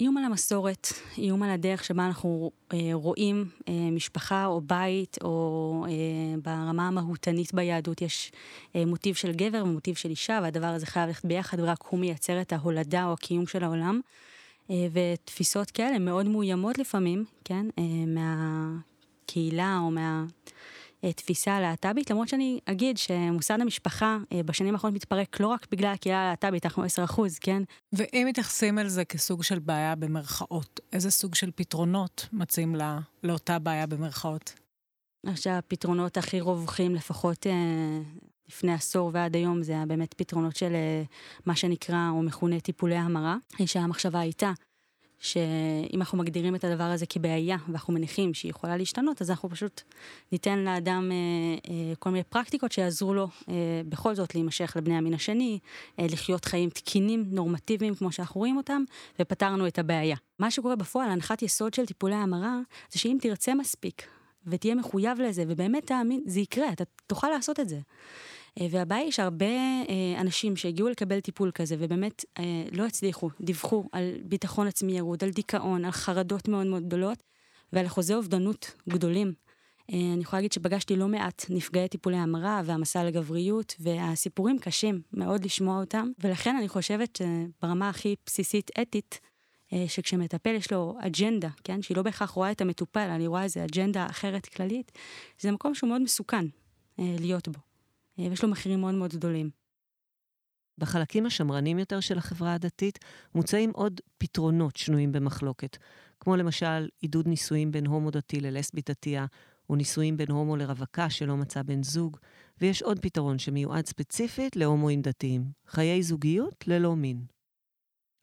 איום 0.00 0.16
על 0.16 0.24
המסורת, 0.24 0.88
איום 1.18 1.42
על 1.42 1.50
הדרך 1.50 1.84
שבה 1.84 2.06
אנחנו 2.06 2.50
אה, 2.72 2.90
רואים 2.92 3.44
אה, 3.68 3.72
משפחה 3.92 4.46
או 4.46 4.60
בית, 4.60 5.18
או 5.24 5.84
אה, 5.88 6.38
ברמה 6.42 6.88
המהותנית 6.88 7.54
ביהדות 7.54 8.02
יש 8.02 8.32
אה, 8.76 8.84
מוטיב 8.84 9.14
של 9.14 9.32
גבר 9.32 9.62
ומוטיב 9.64 9.94
של 9.94 10.10
אישה, 10.10 10.40
והדבר 10.42 10.66
הזה 10.66 10.86
חייב 10.86 11.06
ללכת 11.06 11.24
ביחד, 11.24 11.60
ורק 11.60 11.82
הוא 11.88 12.00
מייצר 12.00 12.40
את 12.40 12.52
ההולדה 12.52 13.04
או 13.06 13.12
הקיום 13.12 13.46
של 13.46 13.64
העולם. 13.64 14.00
אה, 14.70 14.86
ותפיסות 14.92 15.70
כאלה 15.70 15.98
מאוד 15.98 16.26
מאוימות 16.26 16.78
לפעמים, 16.78 17.24
כן, 17.44 17.66
אה, 17.78 17.84
מהקהילה 18.06 19.78
או 19.82 19.90
מה... 19.90 20.24
תפיסה 21.16 21.56
הלהט"בית, 21.56 22.10
למרות 22.10 22.28
שאני 22.28 22.60
אגיד 22.66 22.98
שמוסד 22.98 23.60
המשפחה 23.60 24.18
אה, 24.32 24.42
בשנים 24.42 24.74
האחרונות 24.74 24.96
מתפרק 24.96 25.40
לא 25.40 25.46
רק 25.46 25.66
בגלל 25.70 25.92
הקהילה 25.92 26.26
הלהט"בית, 26.26 26.66
אנחנו 26.66 26.84
10 26.84 27.04
אחוז, 27.04 27.38
כן? 27.38 27.62
ואם 27.92 28.26
מתייחסים 28.28 28.78
אל 28.78 28.88
זה 28.88 29.04
כסוג 29.04 29.42
של 29.42 29.58
בעיה 29.58 29.94
במרכאות, 29.94 30.80
איזה 30.92 31.10
סוג 31.10 31.34
של 31.34 31.50
פתרונות 31.54 32.28
מציעים 32.32 32.74
לה, 32.74 32.98
לאותה 33.22 33.58
בעיה 33.58 33.86
במרכאות? 33.86 34.52
אני 35.24 35.34
חושבת 35.34 35.44
שהפתרונות 35.44 36.16
הכי 36.16 36.40
רווחים, 36.40 36.94
לפחות 36.94 37.46
אה, 37.46 37.52
לפני 38.48 38.72
עשור 38.72 39.10
ועד 39.14 39.36
היום, 39.36 39.62
זה 39.62 39.74
באמת 39.86 40.14
פתרונות 40.14 40.56
של 40.56 40.74
אה, 40.74 41.02
מה 41.46 41.56
שנקרא 41.56 42.10
או 42.10 42.22
מכונה 42.22 42.60
טיפולי 42.60 42.96
המרה, 42.96 43.36
שהמחשבה 43.66 44.20
הייתה 44.20 44.52
שאם 45.20 46.00
אנחנו 46.00 46.18
מגדירים 46.18 46.54
את 46.54 46.64
הדבר 46.64 46.84
הזה 46.84 47.06
כבעיה, 47.06 47.56
ואנחנו 47.68 47.92
מניחים 47.92 48.34
שהיא 48.34 48.50
יכולה 48.50 48.76
להשתנות, 48.76 49.22
אז 49.22 49.30
אנחנו 49.30 49.50
פשוט 49.50 49.82
ניתן 50.32 50.58
לאדם 50.58 51.10
אה, 51.12 51.70
אה, 51.70 51.94
כל 51.98 52.10
מיני 52.10 52.24
פרקטיקות 52.24 52.72
שיעזרו 52.72 53.14
לו 53.14 53.28
אה, 53.48 53.54
בכל 53.88 54.14
זאת 54.14 54.34
להימשך 54.34 54.72
לבני 54.76 54.96
המין 54.96 55.14
השני, 55.14 55.58
אה, 55.98 56.06
לחיות 56.10 56.44
חיים 56.44 56.70
תקינים, 56.70 57.24
נורמטיביים, 57.28 57.94
כמו 57.94 58.12
שאנחנו 58.12 58.38
רואים 58.38 58.56
אותם, 58.56 58.82
ופתרנו 59.20 59.66
את 59.66 59.78
הבעיה. 59.78 60.16
מה 60.38 60.50
שקורה 60.50 60.76
בפועל, 60.76 61.10
הנחת 61.10 61.42
יסוד 61.42 61.74
של 61.74 61.86
טיפולי 61.86 62.14
המרה, 62.14 62.58
זה 62.90 62.98
שאם 62.98 63.18
תרצה 63.20 63.54
מספיק, 63.54 64.02
ותהיה 64.46 64.74
מחויב 64.74 65.20
לזה, 65.20 65.44
ובאמת 65.48 65.86
תאמין, 65.86 66.22
זה 66.26 66.40
יקרה, 66.40 66.72
אתה 66.72 66.84
תוכל 67.06 67.28
לעשות 67.28 67.60
את 67.60 67.68
זה. 67.68 67.78
אה, 68.60 68.66
והבעיה 68.70 69.02
היא 69.02 69.12
שהרבה 69.12 69.46
אה, 69.46 70.20
אנשים 70.20 70.56
שהגיעו 70.56 70.88
לקבל 70.88 71.20
טיפול 71.20 71.50
כזה 71.54 71.76
ובאמת 71.78 72.24
אה, 72.38 72.64
לא 72.72 72.86
הצליחו, 72.86 73.30
דיווחו 73.40 73.84
על 73.92 74.14
ביטחון 74.24 74.66
עצמי 74.66 74.98
ירוד, 74.98 75.24
על 75.24 75.30
דיכאון, 75.30 75.84
על 75.84 75.90
חרדות 75.90 76.48
מאוד 76.48 76.66
מאוד 76.66 76.86
גדולות 76.86 77.22
ועל 77.72 77.86
אחוזי 77.86 78.14
אובדנות 78.14 78.74
גדולים. 78.88 79.32
אני 79.92 80.20
יכולה 80.20 80.40
להגיד 80.40 80.52
שפגשתי 80.52 80.96
לא 80.96 81.08
מעט 81.08 81.44
נפגעי 81.48 81.88
טיפולי 81.88 82.16
המרה 82.16 82.62
והמסע 82.64 83.04
לגבריות, 83.04 83.74
והסיפורים 83.80 84.58
קשים 84.58 85.02
מאוד 85.12 85.44
לשמוע 85.44 85.80
אותם, 85.80 86.08
ולכן 86.18 86.56
אני 86.56 86.68
חושבת 86.68 87.18
שברמה 87.18 87.88
הכי 87.88 88.14
בסיסית 88.26 88.70
אתית, 88.82 89.20
שכשמטפל 89.86 90.54
יש 90.54 90.72
לו 90.72 90.94
אג'נדה, 91.00 91.48
כן? 91.64 91.82
שהיא 91.82 91.96
לא 91.96 92.02
בהכרח 92.02 92.30
רואה 92.30 92.50
את 92.50 92.60
המטופל, 92.60 93.08
אני 93.10 93.26
רואה 93.26 93.42
איזה 93.42 93.64
אג'נדה 93.64 94.06
אחרת 94.10 94.46
כללית, 94.46 94.92
זה 95.40 95.52
מקום 95.52 95.74
שהוא 95.74 95.88
מאוד 95.88 96.02
מסוכן 96.02 96.46
להיות 96.98 97.48
בו. 97.48 97.65
ויש 98.18 98.42
לו 98.42 98.48
מחירים 98.50 98.80
מאוד 98.80 98.94
מאוד 98.94 99.12
גדולים. 99.12 99.50
בחלקים 100.78 101.26
השמרנים 101.26 101.78
יותר 101.78 102.00
של 102.00 102.18
החברה 102.18 102.54
הדתית 102.54 102.98
מוצעים 103.34 103.70
עוד 103.70 104.00
פתרונות 104.18 104.76
שנויים 104.76 105.12
במחלוקת, 105.12 105.76
כמו 106.20 106.36
למשל 106.36 106.88
עידוד 107.00 107.28
נישואים 107.28 107.72
בין 107.72 107.86
הומו 107.86 108.10
דתי 108.10 108.40
ללסבית 108.40 108.90
דתייה, 108.90 109.26
או 109.70 109.76
נישואים 109.76 110.16
בין 110.16 110.30
הומו 110.30 110.56
לרווקה 110.56 111.10
שלא 111.10 111.36
מצא 111.36 111.62
בן 111.62 111.82
זוג, 111.82 112.16
ויש 112.60 112.82
עוד 112.82 112.98
פתרון 112.98 113.38
שמיועד 113.38 113.86
ספציפית 113.86 114.56
להומואים 114.56 115.02
דתיים, 115.02 115.44
חיי 115.66 116.02
זוגיות 116.02 116.64
ללא 116.68 116.96
מין. 116.96 117.24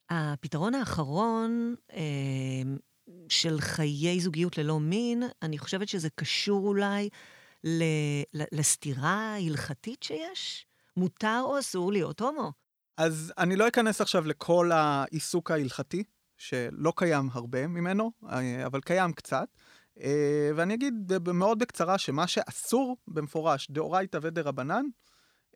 הפתרון 0.10 0.76
האחרון 0.76 1.76
אה, 1.94 2.02
של 3.30 3.62
חיי 3.62 4.20
זוגיות 4.20 4.58
ללא 4.58 4.80
מין, 4.80 5.24
אני 5.42 5.58
חושבת 5.58 5.88
שזה 5.88 6.10
קשור 6.10 6.68
אולי 6.68 7.10
לסתירה 8.52 9.34
ההלכתית 9.34 10.04
שיש. 10.04 10.66
מותר 10.98 11.42
או 11.44 11.60
אסור 11.60 11.92
להיות 11.92 12.22
הומו. 12.22 12.52
אז 12.98 13.34
אני 13.38 13.56
לא 13.56 13.68
אכנס 13.68 14.02
עכשיו 14.02 14.28
לכל 14.28 14.72
העיסוק 14.74 15.52
ההלכתי, 15.52 16.04
שלא 16.38 16.94
קיים 16.96 17.30
הרבה 17.32 17.68
ממנו, 17.68 18.12
אה, 18.30 18.66
אבל 18.66 18.82
קיים 18.82 19.14
קצת. 19.14 19.48
אה, 20.02 20.52
ואני 20.56 20.74
אגיד 20.74 21.12
מאוד 21.34 21.60
בקצרה 21.60 21.98
שמה 21.98 22.28
שאסור 22.28 22.98
במפורש, 23.08 23.68
דאורייתא 23.72 24.20
ודרבנן, 24.22 24.86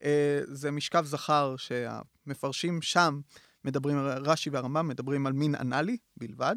אה, 0.03 0.39
זה 0.43 0.71
משכב 0.71 1.05
זכר 1.05 1.55
שהמפרשים 1.57 2.81
שם 2.81 3.19
מדברים, 3.65 3.97
רש"י 3.99 4.49
והרמב"ם 4.49 4.87
מדברים 4.87 5.27
על 5.27 5.33
מין 5.33 5.55
אנאלי 5.55 5.97
בלבד. 6.17 6.55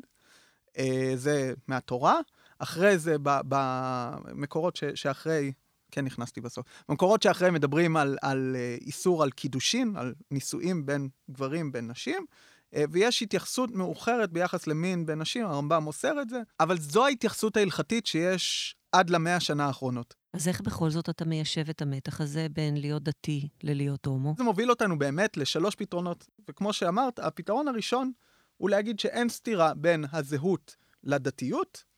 זה 1.14 1.54
מהתורה. 1.68 2.20
אחרי 2.60 2.98
זה, 2.98 3.16
במקורות 3.22 4.78
שאחרי 4.94 5.52
כן 5.90 6.04
נכנסתי 6.04 6.40
בסוף. 6.40 6.66
במקורות 6.88 7.22
שאחרי 7.22 7.50
מדברים 7.50 7.96
על, 7.96 8.18
על 8.22 8.56
uh, 8.56 8.84
איסור 8.84 9.22
על 9.22 9.30
קידושין, 9.30 9.96
על 9.96 10.14
נישואים 10.30 10.86
בין 10.86 11.08
גברים, 11.30 11.72
בין 11.72 11.90
נשים, 11.90 12.26
uh, 12.74 12.78
ויש 12.90 13.22
התייחסות 13.22 13.70
מאוחרת 13.70 14.32
ביחס 14.32 14.66
למין 14.66 15.06
בין 15.06 15.18
נשים, 15.18 15.46
הרמב"ם 15.46 15.82
מוסר 15.82 16.22
את 16.22 16.28
זה, 16.28 16.40
אבל 16.60 16.78
זו 16.78 17.06
ההתייחסות 17.06 17.56
ההלכתית 17.56 18.06
שיש 18.06 18.76
עד 18.92 19.10
למאה 19.10 19.36
השנה 19.36 19.66
האחרונות. 19.66 20.14
אז 20.32 20.48
איך 20.48 20.60
בכל 20.60 20.90
זאת 20.90 21.08
אתה 21.08 21.24
מיישב 21.24 21.68
את 21.70 21.82
המתח 21.82 22.20
הזה 22.20 22.46
בין 22.52 22.76
להיות 22.76 23.02
דתי 23.02 23.48
ללהיות 23.62 24.06
הומו? 24.06 24.34
זה 24.38 24.44
מוביל 24.44 24.70
אותנו 24.70 24.98
באמת 24.98 25.36
לשלוש 25.36 25.74
פתרונות, 25.74 26.26
וכמו 26.48 26.72
שאמרת, 26.72 27.18
הפתרון 27.18 27.68
הראשון 27.68 28.12
הוא 28.56 28.70
להגיד 28.70 29.00
שאין 29.00 29.28
סתירה 29.28 29.74
בין 29.74 30.04
הזהות 30.12 30.76
לדתיות, 31.04 31.84
אה, 31.84 31.89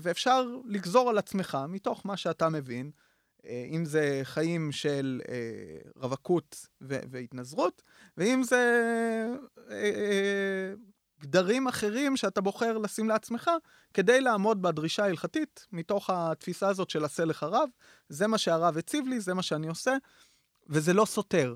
ואפשר 0.00 0.46
לגזור 0.64 1.10
על 1.10 1.18
עצמך, 1.18 1.58
מתוך 1.68 2.06
מה 2.06 2.16
שאתה 2.16 2.48
מבין, 2.48 2.90
אה, 3.46 3.66
אם 3.70 3.84
זה 3.84 4.20
חיים 4.24 4.72
של 4.72 5.20
אה, 5.28 5.34
רווקות 5.96 6.66
והתנזרות, 6.80 7.82
ואם 8.16 8.42
זה 8.42 8.86
גדרים 11.22 11.68
אחרים 11.68 12.16
שאתה 12.16 12.40
בוחר 12.40 12.78
לשים 12.78 13.08
לעצמך, 13.08 13.50
כדי 13.94 14.20
לעמוד 14.20 14.62
בדרישה 14.62 15.04
ההלכתית, 15.04 15.66
מתוך 15.72 16.10
התפיסה 16.10 16.68
הזאת 16.68 16.90
של 16.90 17.04
עשה 17.04 17.24
לך 17.24 17.42
רב. 17.42 17.68
זה 18.08 18.26
מה 18.26 18.38
שהרב 18.38 18.78
הציב 18.78 19.06
לי, 19.06 19.20
זה 19.20 19.34
מה 19.34 19.42
שאני 19.42 19.68
עושה, 19.68 19.96
וזה 20.68 20.92
לא 20.92 21.04
סותר. 21.04 21.54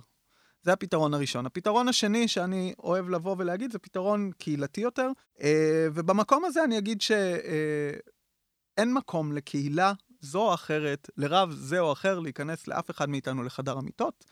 זה 0.67 0.73
הפתרון 0.73 1.15
הראשון. 1.15 1.47
הפתרון 1.47 1.89
השני 1.89 2.29
שאני 2.29 2.75
אוהב 2.79 3.09
לבוא 3.09 3.37
ולהגיד 3.39 3.73
זה 3.73 3.79
פתרון 3.79 4.31
קהילתי 4.39 4.81
יותר, 4.81 5.11
אה, 5.43 5.89
ובמקום 5.95 6.45
הזה 6.45 6.65
אני 6.65 6.79
אגיד 6.79 7.01
שאין 7.01 8.93
מקום 8.93 9.33
לקהילה 9.33 9.93
זו 10.21 10.43
או 10.43 10.55
אחרת, 10.55 11.11
לרב 11.17 11.51
זה 11.51 11.81
או 11.81 11.93
אחר, 11.93 12.19
להיכנס 12.19 12.69
לאף 12.69 12.91
אחד 12.91 13.09
מאיתנו 13.09 13.43
לחדר 13.43 13.79
המיטות. 13.79 14.25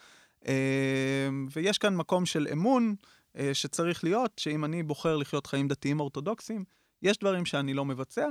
אה, 0.48 1.28
ויש 1.52 1.78
כאן 1.78 1.96
מקום 1.96 2.26
של 2.26 2.48
אמון 2.52 2.94
אה, 3.36 3.50
שצריך 3.54 4.04
להיות, 4.04 4.32
שאם 4.38 4.64
אני 4.64 4.82
בוחר 4.82 5.16
לחיות 5.16 5.46
חיים 5.46 5.68
דתיים 5.68 6.00
אורתודוקסיים, 6.00 6.64
יש 7.02 7.18
דברים 7.18 7.44
שאני 7.44 7.74
לא 7.74 7.84
מבצע, 7.84 8.26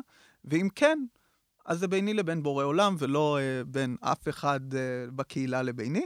ואם 0.45 0.67
כן, 0.75 0.99
אז 1.65 1.79
זה 1.79 1.87
ביני 1.87 2.13
לבין 2.13 2.43
בורא 2.43 2.63
עולם, 2.63 2.95
ולא 2.99 3.39
בין 3.67 3.97
אף 4.01 4.29
אחד 4.29 4.59
בקהילה 5.15 5.61
לביני. 5.61 6.05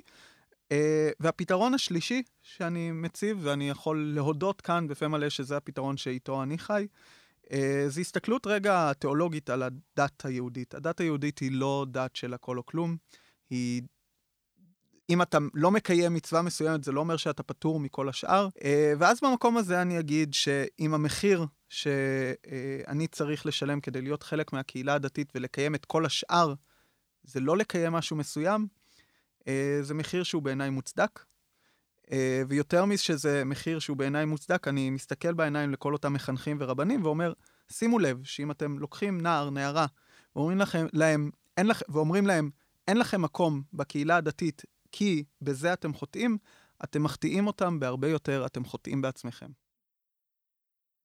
Uh, 0.70 1.16
והפתרון 1.20 1.74
השלישי 1.74 2.24
שאני 2.42 2.92
מציב, 2.92 3.40
ואני 3.42 3.70
יכול 3.70 4.12
להודות 4.16 4.62
כאן 4.62 4.88
בפה 4.88 5.08
מלא 5.08 5.30
שזה 5.30 5.58
הפתרון 5.58 5.98
שאיתו 5.98 6.44
אני 6.44 6.58
חי, 6.58 6.88
uh, 7.46 7.50
זה 7.88 8.02
הסתכלות 8.02 8.48
רגע 8.48 8.94
תיאולוגית 8.94 9.50
על 9.50 9.64
הדת 9.64 10.26
היהודית. 10.26 10.76
הדת 10.76 11.00
היהודית 11.00 11.40
היא 11.40 11.52
לא 11.52 11.86
דת 11.92 12.16
של 12.16 12.34
הכל 12.34 12.58
או 12.58 12.66
כלום, 12.66 12.98
היא... 13.50 13.82
אם 15.10 15.22
אתה 15.22 15.38
לא 15.54 15.72
מקיים 15.72 16.14
מצווה 16.14 16.42
מסוימת, 16.42 16.84
זה 16.84 16.92
לא 16.92 17.00
אומר 17.00 17.18
שאתה 17.18 17.44
פטור 17.44 17.80
מכל 17.80 18.10
השאר. 18.10 18.48
Uh, 18.58 18.64
ואז 19.00 19.20
במקום 19.24 19.58
הזה 19.58 19.82
אני 19.82 20.00
אגיד 20.00 20.34
שאם 20.34 20.94
המחיר 20.94 21.46
שאני 21.70 23.08
צריך 23.08 23.46
לשלם 23.46 23.80
כדי 23.80 24.02
להיות 24.02 24.24
חלק 24.24 24.54
מהקהילה 24.54 24.94
הדתית 24.94 25.32
ולקיים 25.36 25.76
את 25.76 25.86
כל 25.86 26.06
השאר, 26.06 26.54
זה 27.24 27.40
לא 27.40 27.58
לקיים 27.58 27.94
משהו 27.94 28.16
מסוים, 28.16 28.62
אה, 28.62 28.77
זה 29.82 29.94
מחיר 29.94 30.24
שהוא 30.24 30.44
בעיניי 30.44 30.70
מוצדק. 30.70 31.26
אה, 32.12 32.42
ויותר 32.48 32.86
משזה 32.86 33.44
מחיר 33.46 33.80
שהוא 33.80 33.98
בעיניי 33.98 34.26
מוצדק, 34.26 34.68
אני 34.68 34.90
מסתכל 34.90 35.34
בעיניים 35.34 35.72
לכל 35.72 35.94
אותם 35.94 36.14
מחנכים 36.14 36.58
ורבנים 36.60 37.04
ואומר, 37.04 37.34
שימו 37.72 38.00
לב 38.00 38.24
שאם 38.24 38.52
אתם 38.52 38.80
לוקחים 38.80 39.22
נער, 39.22 39.50
נערה, 39.50 39.86
ואומרים 40.36 40.58
לכם, 40.58 40.86
להם, 40.94 41.30
אין 41.58 41.68
לכ... 41.68 41.82
ואומרים 41.90 42.28
להם, 42.28 42.50
אין 42.88 42.98
לכם 42.98 43.22
מקום 43.22 43.62
בקהילה 43.74 44.16
הדתית 44.16 44.62
כי 44.92 45.24
בזה 45.42 45.74
אתם 45.74 45.94
חוטאים, 45.94 46.38
אתם 46.84 47.04
מחטיאים 47.04 47.48
אותם 47.48 47.80
בהרבה 47.80 48.08
יותר, 48.08 48.46
אתם 48.46 48.66
חוטאים 48.66 49.02
בעצמכם. 49.02 49.48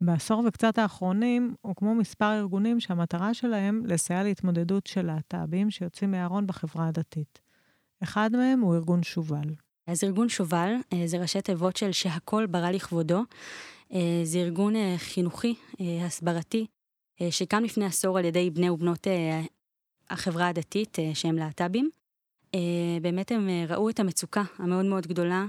בעשור 0.00 0.44
וקצת 0.46 0.78
האחרונים 0.78 1.54
הוקמו 1.60 1.94
מספר 1.94 2.38
ארגונים 2.38 2.80
שהמטרה 2.80 3.34
שלהם 3.34 3.82
לסייע 3.86 4.22
להתמודדות 4.22 4.86
של 4.86 5.02
להט"בים 5.02 5.70
שיוצאים 5.70 6.10
מהארון 6.10 6.46
בחברה 6.46 6.88
הדתית. 6.88 7.41
אחד 8.02 8.30
מהם 8.32 8.60
הוא 8.60 8.74
ארגון 8.74 9.02
שובל. 9.02 9.48
אז 9.86 10.04
ארגון 10.04 10.28
שובל 10.28 10.74
אה, 10.92 11.06
זה 11.06 11.18
ראשי 11.18 11.42
תיבות 11.42 11.76
של 11.76 11.92
שהכל 11.92 12.46
ברא 12.46 12.70
לכבודו. 12.70 13.22
אה, 13.92 14.20
זה 14.24 14.38
ארגון 14.38 14.76
אה, 14.76 14.94
חינוכי, 14.98 15.54
הסברתי, 16.06 16.66
שקם 17.30 17.64
לפני 17.64 17.84
עשור 17.84 18.18
על 18.18 18.24
ידי 18.24 18.50
בני 18.50 18.70
ובנות 18.70 19.06
החברה 20.10 20.48
הדתית 20.48 20.98
שהם 21.14 21.36
להט"בים. 21.36 21.90
באמת 23.02 23.32
הם 23.32 23.48
ראו 23.68 23.90
את 23.90 24.00
המצוקה 24.00 24.42
המאוד 24.58 24.84
מאוד 24.84 25.06
גדולה 25.06 25.46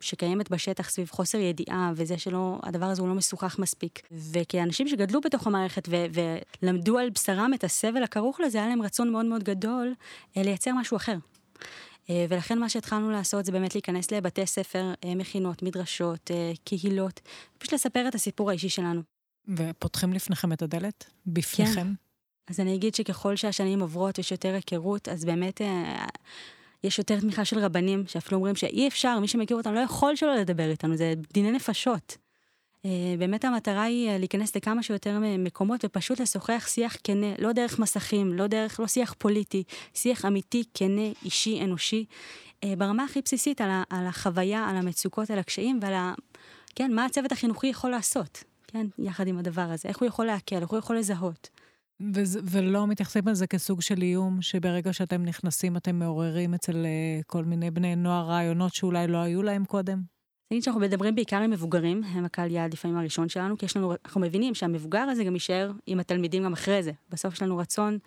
שקיימת 0.00 0.50
בשטח 0.50 0.90
סביב 0.90 1.10
חוסר 1.10 1.38
ידיעה 1.38 1.92
וזה 1.96 2.18
שלא, 2.18 2.58
הדבר 2.62 2.86
הזה 2.86 3.02
הוא 3.02 3.08
לא 3.08 3.14
משוחח 3.14 3.58
מספיק. 3.58 4.02
וכאנשים 4.32 4.88
שגדלו 4.88 5.20
בתוך 5.20 5.46
המערכת 5.46 5.88
ו- 5.88 6.06
ולמדו 6.62 6.98
על 6.98 7.10
בשרם 7.10 7.54
את 7.54 7.64
הסבל 7.64 8.02
הכרוך 8.02 8.40
לזה, 8.40 8.58
היה 8.58 8.68
להם 8.68 8.82
רצון 8.82 9.12
מאוד 9.12 9.26
מאוד 9.26 9.42
גדול 9.44 9.94
לייצר 10.36 10.70
משהו 10.74 10.96
אחר. 10.96 11.16
אה, 12.10 12.26
ולכן 12.28 12.58
מה 12.58 12.68
שהתחלנו 12.68 13.10
לעשות 13.10 13.44
זה 13.44 13.52
באמת 13.52 13.74
להיכנס 13.74 14.10
לבתי 14.10 14.46
ספר, 14.46 14.92
אה, 15.04 15.14
מכינות, 15.14 15.62
מדרשות, 15.62 16.30
אה, 16.30 16.52
קהילות, 16.64 17.20
פשוט 17.58 17.74
לספר 17.74 18.08
את 18.08 18.14
הסיפור 18.14 18.50
האישי 18.50 18.68
שלנו. 18.68 19.00
ופותחים 19.48 20.12
לפניכם 20.12 20.52
את 20.52 20.62
הדלת? 20.62 21.04
בפניכם? 21.26 21.74
כן. 21.74 21.92
אז 22.48 22.60
אני 22.60 22.74
אגיד 22.74 22.94
שככל 22.94 23.36
שהשנים 23.36 23.80
עוברות, 23.80 24.18
יש 24.18 24.32
יותר 24.32 24.54
היכרות, 24.54 25.08
אז 25.08 25.24
באמת 25.24 25.60
יש 26.84 26.98
יותר 26.98 27.20
תמיכה 27.20 27.44
של 27.44 27.58
רבנים, 27.58 28.04
שאפילו 28.06 28.36
אומרים 28.36 28.56
שאי 28.56 28.88
אפשר, 28.88 29.18
מי 29.18 29.28
שמכיר 29.28 29.56
אותנו 29.56 29.74
לא 29.74 29.80
יכול 29.80 30.16
שלא 30.16 30.34
לדבר 30.34 30.70
איתנו, 30.70 30.96
זה 30.96 31.14
דיני 31.32 31.52
נפשות. 31.52 32.16
אה, 32.84 33.14
באמת 33.18 33.44
המטרה 33.44 33.82
היא 33.82 34.08
אה, 34.08 34.18
להיכנס 34.18 34.56
לכמה 34.56 34.82
שיותר 34.82 35.18
מקומות 35.38 35.84
ופשוט 35.84 36.20
לשוחח 36.20 36.66
שיח 36.68 36.96
כנה, 37.04 37.34
לא 37.38 37.52
דרך 37.52 37.78
מסכים, 37.78 38.32
לא 38.32 38.46
דרך, 38.46 38.80
לא 38.80 38.86
שיח 38.86 39.14
פוליטי, 39.18 39.62
שיח 39.94 40.24
אמיתי, 40.24 40.64
כנה, 40.74 41.12
אישי, 41.24 41.60
אנושי, 41.64 42.04
אה, 42.64 42.74
ברמה 42.78 43.04
הכי 43.04 43.20
בסיסית 43.24 43.60
על, 43.60 43.70
על 43.90 44.06
החוויה, 44.06 44.68
על 44.68 44.76
המצוקות, 44.76 45.30
על 45.30 45.38
הקשיים 45.38 45.78
ועל 45.82 45.94
ה... 45.94 46.14
כן, 46.74 46.94
מה 46.94 47.04
הצוות 47.04 47.32
החינוכי 47.32 47.66
יכול 47.66 47.90
לעשות, 47.90 48.44
כן, 48.66 48.86
יחד 48.98 49.26
עם 49.26 49.38
הדבר 49.38 49.62
הזה, 49.70 49.88
איך 49.88 49.98
הוא 49.98 50.08
יכול 50.08 50.26
להקל, 50.26 50.60
איך 50.60 50.70
הוא 50.70 50.78
יכול 50.78 50.96
לזהות. 50.96 51.48
וזה, 52.14 52.40
ולא 52.44 52.86
מתייחסים 52.86 53.28
לזה 53.28 53.46
כסוג 53.46 53.80
של 53.80 54.02
איום, 54.02 54.42
שברגע 54.42 54.92
שאתם 54.92 55.22
נכנסים 55.22 55.76
אתם 55.76 55.98
מעוררים 55.98 56.54
אצל 56.54 56.86
כל 57.26 57.44
מיני 57.44 57.70
בני 57.70 57.96
נוער 57.96 58.26
רעיונות 58.26 58.74
שאולי 58.74 59.06
לא 59.06 59.18
היו 59.18 59.42
להם 59.42 59.64
קודם? 59.64 60.17
אני 60.50 60.56
אגיד 60.56 60.64
שאנחנו 60.64 60.80
מדברים 60.80 61.14
בעיקר 61.14 61.36
עם 61.36 61.50
מבוגרים, 61.50 62.04
הם 62.04 62.24
הקהל 62.24 62.50
יעד 62.50 62.72
לפעמים 62.72 62.96
הראשון 62.96 63.28
שלנו, 63.28 63.58
כי 63.58 63.66
יש 63.66 63.76
לנו, 63.76 63.94
אנחנו 64.04 64.20
מבינים 64.20 64.54
שהמבוגר 64.54 64.98
הזה 64.98 65.24
גם 65.24 65.34
יישאר 65.34 65.72
עם 65.86 66.00
התלמידים 66.00 66.44
גם 66.44 66.52
אחרי 66.52 66.82
זה. 66.82 66.92
בסוף 67.10 67.34
יש 67.34 67.42
לנו 67.42 67.58
רצון 67.58 67.98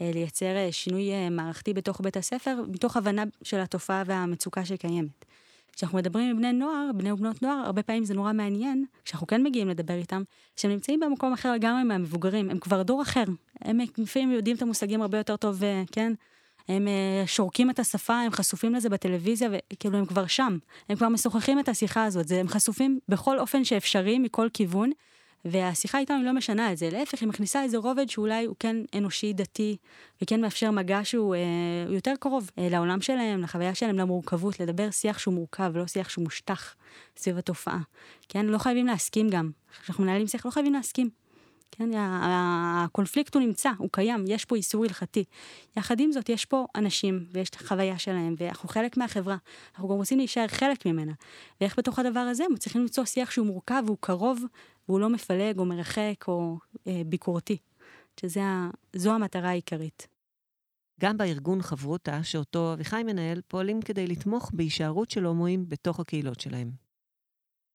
לייצר 0.00 0.70
שינוי 0.70 1.28
מערכתי 1.30 1.74
בתוך 1.74 2.00
בית 2.00 2.16
הספר, 2.16 2.64
מתוך 2.68 2.96
הבנה 2.96 3.22
של 3.42 3.60
התופעה 3.60 4.02
והמצוקה 4.06 4.64
שקיימת. 4.64 5.24
כשאנחנו 5.72 5.98
מדברים 5.98 6.30
עם 6.30 6.36
בני 6.36 6.52
נוער, 6.52 6.90
בני 6.94 7.12
ובנות 7.12 7.42
נוער, 7.42 7.62
הרבה 7.66 7.82
פעמים 7.82 8.04
זה 8.04 8.14
נורא 8.14 8.32
מעניין, 8.32 8.84
כשאנחנו 9.04 9.26
כן 9.26 9.42
מגיעים 9.42 9.68
לדבר 9.68 9.94
איתם, 9.94 10.22
שהם 10.56 10.70
נמצאים 10.70 11.00
במקום 11.00 11.32
אחר 11.32 11.52
לגמרי 11.52 11.82
מהמבוגרים, 11.82 12.50
הם 12.50 12.58
כבר 12.58 12.82
דור 12.82 13.02
אחר. 13.02 13.24
הם 13.60 13.78
לפעמים 13.98 14.30
יודעים 14.30 14.56
את 14.56 14.62
המושגים 14.62 15.02
הרבה 15.02 15.18
יותר 15.18 15.36
טוב, 15.36 15.62
כן? 15.92 16.12
הם 16.68 16.88
שורקים 17.26 17.70
את 17.70 17.78
השפה, 17.78 18.14
הם 18.14 18.32
חשופים 18.32 18.74
לזה 18.74 18.88
בטלוויזיה, 18.88 19.48
וכאילו 19.72 19.98
הם 19.98 20.06
כבר 20.06 20.26
שם. 20.26 20.58
הם 20.88 20.96
כבר 20.96 21.08
משוחחים 21.08 21.60
את 21.60 21.68
השיחה 21.68 22.04
הזאת, 22.04 22.28
זה, 22.28 22.40
הם 22.40 22.48
חשופים 22.48 22.98
בכל 23.08 23.38
אופן 23.38 23.64
שאפשרי, 23.64 24.18
מכל 24.18 24.48
כיוון, 24.54 24.90
והשיחה 25.44 25.98
איתם 25.98 26.14
היא 26.14 26.24
לא 26.24 26.32
משנה 26.32 26.72
את 26.72 26.78
זה, 26.78 26.90
להפך, 26.90 27.20
היא 27.20 27.28
מכניסה 27.28 27.62
איזה 27.62 27.78
רובד 27.78 28.08
שאולי 28.08 28.44
הוא 28.44 28.56
כן 28.58 28.76
אנושי, 28.94 29.32
דתי, 29.32 29.76
וכן 30.22 30.40
מאפשר 30.40 30.70
מגע 30.70 31.00
שהוא 31.04 31.34
אה, 31.34 31.40
יותר 31.88 32.14
קרוב 32.20 32.50
אה, 32.58 32.68
לעולם 32.70 33.00
שלהם, 33.00 33.42
לחוויה 33.42 33.74
שלהם, 33.74 33.98
למורכבות, 33.98 34.60
לדבר 34.60 34.90
שיח 34.90 35.18
שהוא 35.18 35.34
מורכב, 35.34 35.72
לא 35.74 35.86
שיח 35.86 36.08
שהוא 36.08 36.24
מושטח 36.24 36.74
סביב 37.16 37.38
התופעה. 37.38 37.78
כן, 38.28 38.46
לא 38.46 38.58
חייבים 38.58 38.86
להסכים 38.86 39.28
גם. 39.28 39.50
כשאנחנו 39.82 40.04
מנהלים 40.04 40.26
שיח, 40.26 40.46
לא 40.46 40.50
חייבים 40.50 40.72
להסכים. 40.72 41.10
כן, 41.70 41.90
הקונפליקט 41.94 43.34
הוא 43.34 43.42
נמצא, 43.42 43.70
הוא 43.78 43.88
קיים, 43.92 44.24
יש 44.26 44.44
פה 44.44 44.56
איסור 44.56 44.84
הלכתי. 44.84 45.24
יחד 45.76 46.00
עם 46.00 46.12
זאת, 46.12 46.28
יש 46.28 46.44
פה 46.44 46.66
אנשים, 46.74 47.26
ויש 47.32 47.50
את 47.50 47.54
החוויה 47.54 47.98
שלהם, 47.98 48.34
ואנחנו 48.38 48.68
חלק 48.68 48.96
מהחברה. 48.96 49.36
אנחנו 49.74 49.88
גם 49.88 49.94
רוצים 49.94 50.18
להישאר 50.18 50.48
חלק 50.48 50.86
ממנה. 50.86 51.12
ואיך 51.60 51.78
בתוך 51.78 51.98
הדבר 51.98 52.20
הזה 52.20 52.44
הם 52.44 52.56
צריכים 52.56 52.80
למצוא 52.80 53.04
שיח 53.04 53.30
שהוא 53.30 53.46
מורכב, 53.46 53.82
והוא 53.86 53.98
קרוב, 54.00 54.44
והוא 54.88 55.00
לא 55.00 55.08
מפלג 55.08 55.58
או 55.58 55.64
מרחק 55.64 56.24
או 56.28 56.58
אה, 56.86 57.02
ביקורתי. 57.06 57.58
שזו 58.20 59.10
המטרה 59.10 59.48
העיקרית. 59.48 60.08
גם 61.00 61.16
בארגון 61.16 61.62
חברותה, 61.62 62.22
שאותו 62.22 62.72
אביחי 62.72 63.02
מנהל, 63.02 63.40
פועלים 63.48 63.82
כדי 63.82 64.06
לתמוך 64.06 64.50
בהישארות 64.54 65.10
של 65.10 65.24
הומואים 65.24 65.68
בתוך 65.68 66.00
הקהילות 66.00 66.40
שלהם. 66.40 66.70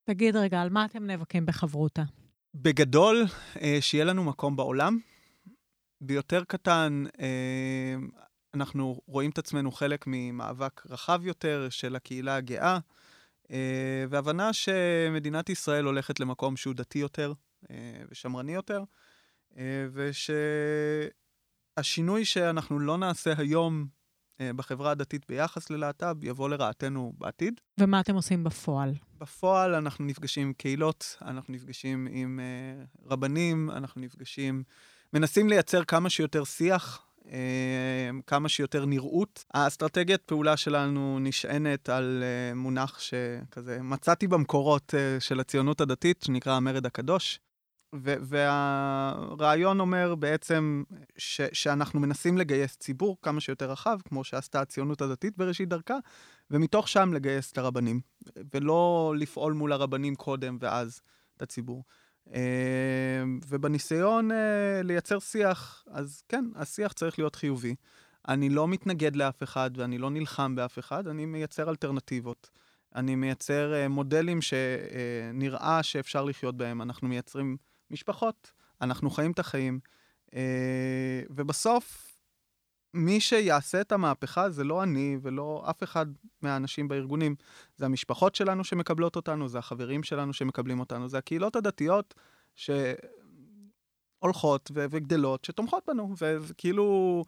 תגיד 0.04 0.36
רגע, 0.36 0.62
על 0.62 0.70
מה 0.70 0.86
אתם 0.86 1.04
נאבקים 1.04 1.46
בחברותה? 1.46 2.04
בגדול, 2.56 3.26
אה, 3.62 3.78
שיהיה 3.82 4.06
לנו 4.06 4.24
מקום 4.24 4.56
בעולם. 4.56 5.00
ביותר 6.02 6.44
קטן, 6.44 7.04
אה, 7.20 7.96
אנחנו 8.54 9.02
רואים 9.08 9.30
את 9.30 9.38
עצמנו 9.38 9.72
חלק 9.72 10.04
ממאבק 10.08 10.82
רחב 10.90 11.22
יותר 11.26 11.68
של 11.70 11.96
הקהילה 11.96 12.36
הגאה, 12.36 12.80
אה, 13.52 14.06
והבנה 14.10 14.54
שמדינת 14.54 15.50
ישראל 15.50 15.86
הולכת 15.86 16.20
למקום 16.20 16.58
שהוא 16.58 16.74
דתי 16.76 17.00
יותר 17.00 17.34
ושמרני 18.12 18.54
יותר, 18.54 18.84
ושהשינוי 21.78 22.26
שאנחנו 22.26 22.80
לא 22.80 22.98
נעשה 22.98 23.34
היום 23.38 23.88
בחברה 24.56 24.92
הדתית 24.92 25.26
ביחס 25.30 25.70
ללהט"ב 25.70 26.24
יבוא 26.24 26.50
לרעתנו 26.50 27.14
בעתיד. 27.18 27.62
ומה 27.80 28.00
אתם 28.00 28.16
עושים 28.16 28.44
בפועל? 28.44 28.94
בפועל 29.22 29.76
אנחנו 29.76 30.06
נפגשים 30.06 30.48
עם 30.48 30.54
קהילות, 30.54 31.18
אנחנו 31.22 31.54
נפגשים 31.54 32.08
עם 32.12 32.40
uh, 32.40 33.12
רבנים, 33.12 33.70
אנחנו 33.72 34.02
נפגשים, 34.02 34.64
מנסים 35.14 35.50
לייצר 35.50 35.84
כמה 35.84 36.10
שיותר 36.10 36.44
שיח, 36.44 37.06
uh, 37.20 37.26
כמה 38.28 38.50
שיותר 38.50 38.86
נראות. 38.86 39.46
האסטרטגיית 39.54 40.22
פעולה 40.22 40.58
שלנו 40.58 41.20
נשענת 41.22 41.90
על 41.90 42.24
uh, 42.24 42.56
מונח 42.56 43.00
שכזה 43.00 43.82
מצאתי 43.82 44.28
במקורות 44.28 44.94
uh, 44.94 45.24
של 45.24 45.40
הציונות 45.40 45.82
הדתית, 45.82 46.22
שנקרא 46.26 46.54
המרד 46.54 46.86
הקדוש. 46.86 47.40
והרעיון 48.02 49.80
אומר 49.80 50.16
בעצם 50.16 50.84
ש- 51.18 51.42
שאנחנו 51.54 52.00
מנסים 52.00 52.38
לגייס 52.38 52.78
ציבור 52.78 53.18
כמה 53.22 53.42
שיותר 53.42 53.72
רחב, 53.72 53.98
כמו 54.06 54.24
שעשתה 54.24 54.62
הציונות 54.62 55.02
הדתית 55.02 55.38
בראשית 55.38 55.70
דרכה, 55.70 55.98
ומתוך 56.52 56.88
שם 56.88 57.14
לגייס 57.14 57.52
את 57.52 57.58
הרבנים, 57.58 58.00
ולא 58.54 59.14
לפעול 59.18 59.54
מול 59.54 59.74
הרבנים 59.74 60.16
קודם 60.16 60.58
ואז 60.60 61.02
את 61.38 61.42
הציבור. 61.42 61.84
אה, 62.34 63.24
ובניסיון 63.48 64.32
אה, 64.32 64.82
לייצר 64.84 65.20
שיח, 65.20 65.84
אז 65.88 66.24
כן, 66.30 66.46
השיח 66.56 66.94
צריך 66.94 67.20
להיות 67.20 67.36
חיובי. 67.36 67.76
אני 68.28 68.50
לא 68.50 68.68
מתנגד 68.68 69.16
לאף 69.16 69.44
אחד 69.44 69.72
ואני 69.76 69.98
לא 69.98 70.10
נלחם 70.10 70.56
באף 70.56 70.80
אחד, 70.80 71.08
אני 71.08 71.26
מייצר 71.26 71.70
אלטרנטיבות. 71.70 72.50
אני 72.96 73.16
מייצר 73.16 73.74
אה, 73.74 73.88
מודלים 73.88 74.40
שנראה 74.42 75.84
שאפשר 75.84 76.24
לחיות 76.24 76.58
בהם. 76.58 76.82
אנחנו 76.82 77.08
מייצרים 77.08 77.58
משפחות, 77.94 78.52
אנחנו 78.82 79.10
חיים 79.10 79.32
את 79.32 79.40
החיים. 79.40 79.80
ובסוף, 81.30 82.18
מי 82.94 83.22
שיעשה 83.22 83.82
את 83.82 83.92
המהפכה 83.92 84.50
זה 84.50 84.64
לא 84.64 84.84
אני 84.84 85.18
ולא 85.22 85.66
אף 85.70 85.84
אחד 85.84 86.06
מהאנשים 86.42 86.88
בארגונים. 86.88 87.36
זה 87.76 87.86
המשפחות 87.86 88.36
שלנו 88.36 88.64
שמקבלות 88.64 89.16
אותנו, 89.16 89.48
זה 89.50 89.60
החברים 89.60 90.04
שלנו 90.04 90.34
שמקבלים 90.34 90.80
אותנו, 90.80 91.10
זה 91.10 91.18
הקהילות 91.18 91.56
הדתיות 91.56 92.14
שהולכות 94.22 94.72
ו- 94.76 94.86
וגדלות, 94.90 95.46
שתומכות 95.46 95.84
בנו. 95.88 96.14
וכאילו, 96.18 97.24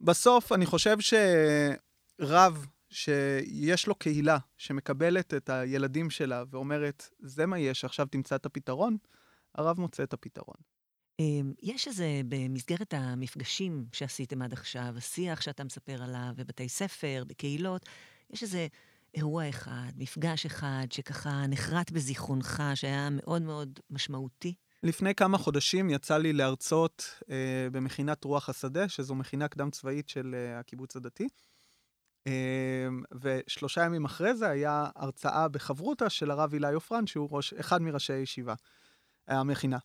בסוף 0.00 0.52
אני 0.52 0.66
חושב 0.66 0.96
שרב 1.00 2.66
שיש 2.90 3.86
לו 3.86 3.94
קהילה 3.94 4.38
שמקבלת 4.56 5.34
את 5.34 5.50
הילדים 5.50 6.10
שלה 6.10 6.44
ואומרת, 6.50 7.10
זה 7.18 7.46
מה 7.46 7.58
יש, 7.58 7.84
עכשיו 7.84 8.06
תמצא 8.06 8.36
את 8.36 8.46
הפתרון, 8.46 8.96
הרב 9.54 9.80
מוצא 9.80 10.02
את 10.02 10.12
הפתרון. 10.12 10.56
אמ, 11.20 11.52
יש 11.62 11.88
איזה, 11.88 12.20
במסגרת 12.28 12.94
המפגשים 12.94 13.86
שעשיתם 13.92 14.42
עד 14.42 14.52
עכשיו, 14.52 14.94
השיח 14.96 15.40
שאתה 15.40 15.64
מספר 15.64 16.02
עליו, 16.02 16.30
בבתי 16.36 16.68
ספר, 16.68 17.24
בקהילות, 17.26 17.88
יש 18.30 18.42
איזה 18.42 18.66
אירוע 19.14 19.48
אחד, 19.48 19.90
מפגש 19.96 20.46
אחד, 20.46 20.86
שככה 20.90 21.46
נחרט 21.48 21.90
בזיכרונך, 21.90 22.62
שהיה 22.74 23.08
מאוד 23.10 23.42
מאוד 23.42 23.80
משמעותי? 23.90 24.54
לפני 24.82 25.14
כמה 25.14 25.38
חודשים 25.38 25.90
יצא 25.90 26.18
לי 26.18 26.32
להרצות 26.32 27.20
אה, 27.30 27.68
במכינת 27.72 28.24
רוח 28.24 28.48
השדה, 28.48 28.88
שזו 28.88 29.14
מכינה 29.14 29.48
קדם 29.48 29.70
צבאית 29.70 30.08
של 30.08 30.34
אה, 30.34 30.58
הקיבוץ 30.58 30.96
הדתי. 30.96 31.28
אה, 32.26 32.88
ושלושה 33.20 33.84
ימים 33.84 34.04
אחרי 34.04 34.34
זה 34.34 34.48
היה 34.48 34.86
הרצאה 34.96 35.48
בחברותה 35.48 36.10
של 36.10 36.30
הרב 36.30 36.52
אילי 36.52 36.74
עופרן, 36.74 37.06
שהוא 37.06 37.28
ראש, 37.32 37.52
אחד 37.52 37.82
מראשי 37.82 38.12
הישיבה, 38.12 38.54
המכינה. 39.38 39.78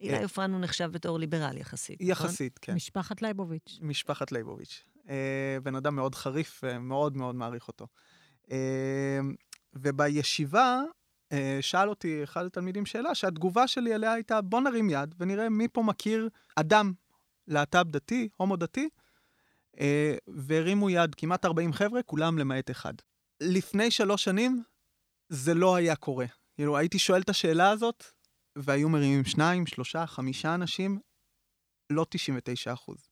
אילי 0.00 0.22
עופרן 0.22 0.52
הוא 0.52 0.60
נחשב 0.60 0.90
בתור 0.92 1.18
ליברל 1.18 1.56
יחסית, 1.56 2.00
נכון? 2.00 2.10
יחסית, 2.10 2.58
כן. 2.58 2.74
משפחת 2.74 3.22
ליבוביץ'. 3.22 3.78
משפחת 3.82 4.32
ליבוביץ'. 4.32 4.84
אה, 5.08 5.58
בן 5.62 5.74
אדם 5.74 5.96
מאוד 5.96 6.14
חריף, 6.14 6.60
ומאוד 6.62 7.16
מאוד 7.16 7.34
מעריך 7.34 7.68
אותו. 7.68 7.86
אה, 8.50 9.18
ובישיבה 9.72 10.82
אה, 11.32 11.58
שאל 11.60 11.88
אותי 11.88 12.24
אחד 12.24 12.44
התלמידים 12.44 12.86
שאלה, 12.86 13.14
שהתגובה 13.14 13.68
שלי 13.68 13.94
אליה 13.94 14.12
הייתה, 14.12 14.40
בוא 14.40 14.60
נרים 14.60 14.90
יד 14.90 15.14
ונראה 15.18 15.48
מי 15.48 15.68
פה 15.68 15.82
מכיר 15.82 16.28
אדם 16.56 16.92
להט"ב 17.48 17.90
דתי, 17.90 18.28
הומו 18.36 18.56
דתי, 18.56 18.88
והרימו 20.28 20.90
יד 20.90 21.14
כמעט 21.14 21.44
40 21.44 21.72
חבר'ה, 21.72 22.02
כולם 22.02 22.38
למעט 22.38 22.70
אחד. 22.70 22.94
לפני 23.40 23.90
שלוש 23.90 24.24
שנים 24.24 24.62
זה 25.28 25.54
לא 25.54 25.76
היה 25.76 25.96
קורה. 25.96 26.26
כאילו, 26.54 26.76
הייתי 26.76 26.98
שואל 26.98 27.20
את 27.20 27.28
השאלה 27.28 27.70
הזאת, 27.70 28.04
והיו 28.56 28.88
מרימים 28.88 29.24
שניים, 29.24 29.66
שלושה, 29.66 30.06
חמישה 30.06 30.54
אנשים, 30.54 30.98
לא 31.90 32.06
99 32.10 32.72
אחוז. 32.72 33.08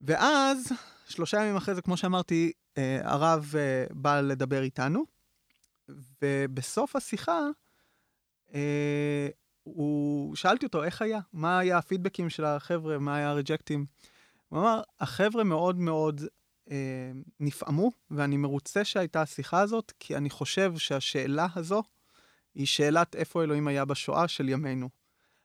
ואז, 0.00 0.72
שלושה 1.08 1.42
ימים 1.42 1.56
אחרי 1.56 1.74
זה, 1.74 1.82
כמו 1.82 1.96
שאמרתי, 1.96 2.52
אה, 2.78 3.00
הרב 3.02 3.52
אה, 3.58 3.86
בא 3.90 4.20
לדבר 4.20 4.62
איתנו, 4.62 5.04
ובסוף 6.22 6.96
השיחה, 6.96 7.40
אה, 8.54 9.28
הוא, 9.62 10.36
שאלתי 10.36 10.66
אותו, 10.66 10.84
איך 10.84 11.02
היה? 11.02 11.20
מה 11.32 11.58
היה 11.58 11.78
הפידבקים 11.78 12.30
של 12.30 12.44
החבר'ה? 12.44 12.98
מה 12.98 13.16
היה 13.16 13.30
הריג'קטים? 13.30 13.86
הוא 14.48 14.60
אמר, 14.60 14.82
החבר'ה 15.00 15.44
מאוד 15.44 15.76
מאוד 15.76 16.20
אה, 16.70 17.12
נפעמו, 17.40 17.90
ואני 18.10 18.36
מרוצה 18.36 18.84
שהייתה 18.84 19.22
השיחה 19.22 19.60
הזאת, 19.60 19.92
כי 20.00 20.16
אני 20.16 20.30
חושב 20.30 20.78
שהשאלה 20.78 21.46
הזו 21.54 21.82
היא 22.54 22.66
שאלת 22.66 23.16
איפה 23.16 23.42
אלוהים 23.42 23.68
היה 23.68 23.84
בשואה 23.84 24.28
של 24.28 24.48
ימינו. 24.48 24.88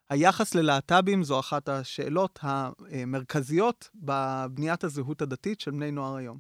היחס 0.10 0.56
ללהט"בים 0.56 1.24
זו 1.24 1.40
אחת 1.40 1.70
השאלות 1.70 2.40
המרכזיות 2.42 3.90
בבניית 3.96 4.84
הזהות 4.84 5.22
הדתית 5.22 5.60
של 5.62 5.72
בני 5.72 5.92
נוער 5.92 6.16
היום. 6.16 6.38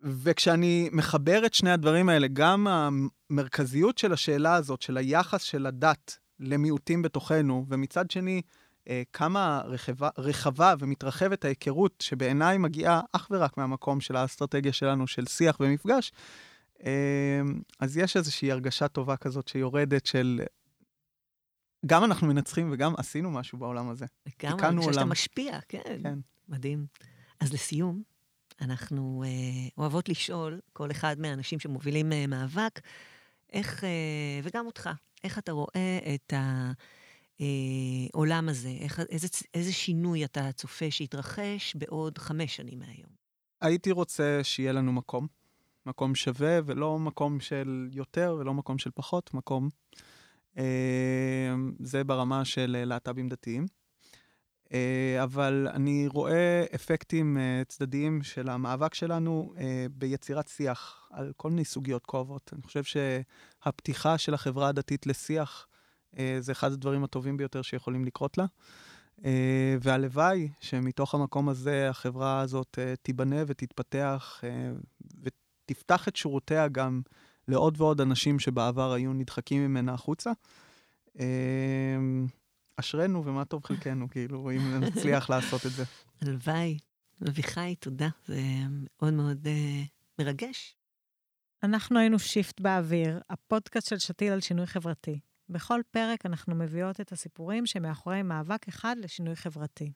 וכשאני 0.00 0.88
מחבר 0.92 1.46
את 1.46 1.54
שני 1.54 1.70
הדברים 1.70 2.08
האלה, 2.08 2.26
גם 2.32 2.66
המרכזיות 2.66 3.98
של 3.98 4.12
השאלה 4.12 4.54
הזאת, 4.54 4.82
של 4.82 4.96
היחס 4.96 5.42
של 5.42 5.66
הדת 5.66 6.18
למיעוטים 6.40 7.02
בתוכנו, 7.02 7.66
ומצד 7.68 8.10
שני, 8.10 8.42
אה, 8.88 9.02
כמה 9.12 9.62
רחבה, 9.64 10.08
רחבה 10.18 10.74
ומתרחבת 10.78 11.44
ההיכרות, 11.44 11.94
שבעיניי 12.00 12.58
מגיעה 12.58 13.00
אך 13.12 13.28
ורק 13.30 13.56
מהמקום 13.56 14.00
של 14.00 14.16
האסטרטגיה 14.16 14.72
שלנו 14.72 15.06
של 15.06 15.26
שיח 15.26 15.56
ומפגש, 15.60 16.12
אז 17.78 17.96
יש 17.96 18.16
איזושהי 18.16 18.52
הרגשה 18.52 18.88
טובה 18.88 19.16
כזאת 19.16 19.48
שיורדת 19.48 20.06
של 20.06 20.40
גם 21.86 22.04
אנחנו 22.04 22.26
מנצחים 22.26 22.72
וגם 22.72 22.94
עשינו 22.96 23.30
משהו 23.30 23.58
בעולם 23.58 23.88
הזה. 23.88 24.06
לגמרי, 24.26 24.68
אני 24.68 24.78
חושבת 24.78 24.94
שאתה. 24.94 25.04
משפיע, 25.04 25.60
כן. 25.68 25.98
כן. 26.02 26.18
מדהים. 26.48 26.86
אז 27.40 27.52
לסיום, 27.52 28.02
אנחנו 28.60 29.22
אה, 29.26 29.68
אוהבות 29.78 30.08
לשאול, 30.08 30.60
כל 30.72 30.90
אחד 30.90 31.16
מהאנשים 31.18 31.60
שמובילים 31.60 32.12
אה, 32.12 32.26
מאבק, 32.26 32.80
איך, 33.52 33.84
אה, 33.84 33.90
וגם 34.42 34.66
אותך, 34.66 34.90
איך 35.24 35.38
אתה 35.38 35.52
רואה 35.52 35.98
את 36.14 36.32
העולם 37.40 38.48
הזה? 38.48 38.68
איך, 38.80 39.00
איזה, 39.00 39.28
איזה 39.54 39.72
שינוי 39.72 40.24
אתה 40.24 40.52
צופה 40.52 40.90
שיתרחש 40.90 41.74
בעוד 41.74 42.18
חמש 42.18 42.56
שנים 42.56 42.78
מהיום? 42.78 43.10
הייתי 43.60 43.90
רוצה 43.90 44.40
שיהיה 44.42 44.72
לנו 44.72 44.92
מקום, 44.92 45.26
מקום 45.86 46.14
שווה, 46.14 46.58
ולא 46.64 46.98
מקום 46.98 47.40
של 47.40 47.88
יותר 47.92 48.36
ולא 48.38 48.54
מקום 48.54 48.78
של 48.78 48.90
פחות, 48.94 49.34
מקום. 49.34 49.68
אה, 50.58 51.54
זה 51.80 52.04
ברמה 52.04 52.44
של 52.44 52.76
אה, 52.78 52.84
להט"בים 52.84 53.28
דתיים. 53.28 53.66
אה, 54.72 55.22
אבל 55.22 55.68
אני 55.74 56.06
רואה 56.08 56.64
אפקטים 56.74 57.38
אה, 57.38 57.62
צדדיים 57.68 58.22
של 58.22 58.48
המאבק 58.48 58.94
שלנו 58.94 59.52
אה, 59.58 59.86
ביצירת 59.90 60.48
שיח 60.48 61.08
על 61.10 61.32
כל 61.36 61.50
מיני 61.50 61.64
סוגיות 61.64 62.06
כואבות. 62.06 62.50
אני 62.52 62.62
חושב 62.62 62.82
שהפתיחה 62.84 64.18
של 64.18 64.34
החברה 64.34 64.68
הדתית 64.68 65.06
לשיח 65.06 65.66
אה, 66.18 66.36
זה 66.40 66.52
אחד 66.52 66.72
הדברים 66.72 67.04
הטובים 67.04 67.36
ביותר 67.36 67.62
שיכולים 67.62 68.04
לקרות 68.04 68.38
לה. 68.38 68.46
אה, 69.24 69.76
והלוואי 69.80 70.48
שמתוך 70.60 71.14
המקום 71.14 71.48
הזה 71.48 71.90
החברה 71.90 72.40
הזאת 72.40 72.78
אה, 72.78 72.94
תיבנה 73.02 73.42
ותתפתח 73.46 74.40
ותפתח 75.64 76.08
את 76.08 76.16
שורותיה 76.16 76.68
גם 76.68 77.02
לעוד 77.48 77.80
ועוד 77.80 78.00
אנשים 78.00 78.38
שבעבר 78.38 78.92
היו 78.92 79.12
נדחקים 79.12 79.64
ממנה 79.64 79.92
החוצה. 79.94 80.30
אה, 81.20 81.26
אשרינו 82.76 83.24
ומה 83.24 83.44
טוב 83.44 83.64
חלקנו, 83.64 84.10
כאילו, 84.10 84.50
אם 84.50 84.80
נצליח 84.80 85.30
לעשות 85.30 85.66
את 85.66 85.72
זה. 85.72 85.84
הלוואי. 86.22 86.78
אביחי, 87.28 87.74
תודה. 87.80 88.08
זה 88.26 88.40
מאוד 88.68 89.14
מאוד 89.14 89.46
אה, 89.46 89.82
מרגש. 90.18 90.76
אנחנו 91.62 91.98
היינו 91.98 92.18
שיפט 92.18 92.60
באוויר, 92.60 93.20
הפודקאסט 93.30 93.88
של 93.88 93.98
שתיל 93.98 94.32
על 94.32 94.40
שינוי 94.40 94.66
חברתי. 94.66 95.20
בכל 95.48 95.80
פרק 95.90 96.26
אנחנו 96.26 96.54
מביאות 96.54 97.00
את 97.00 97.12
הסיפורים 97.12 97.66
שמאחורי 97.66 98.22
מאבק 98.22 98.68
אחד 98.68 98.96
לשינוי 98.98 99.36
חברתי. 99.36 99.92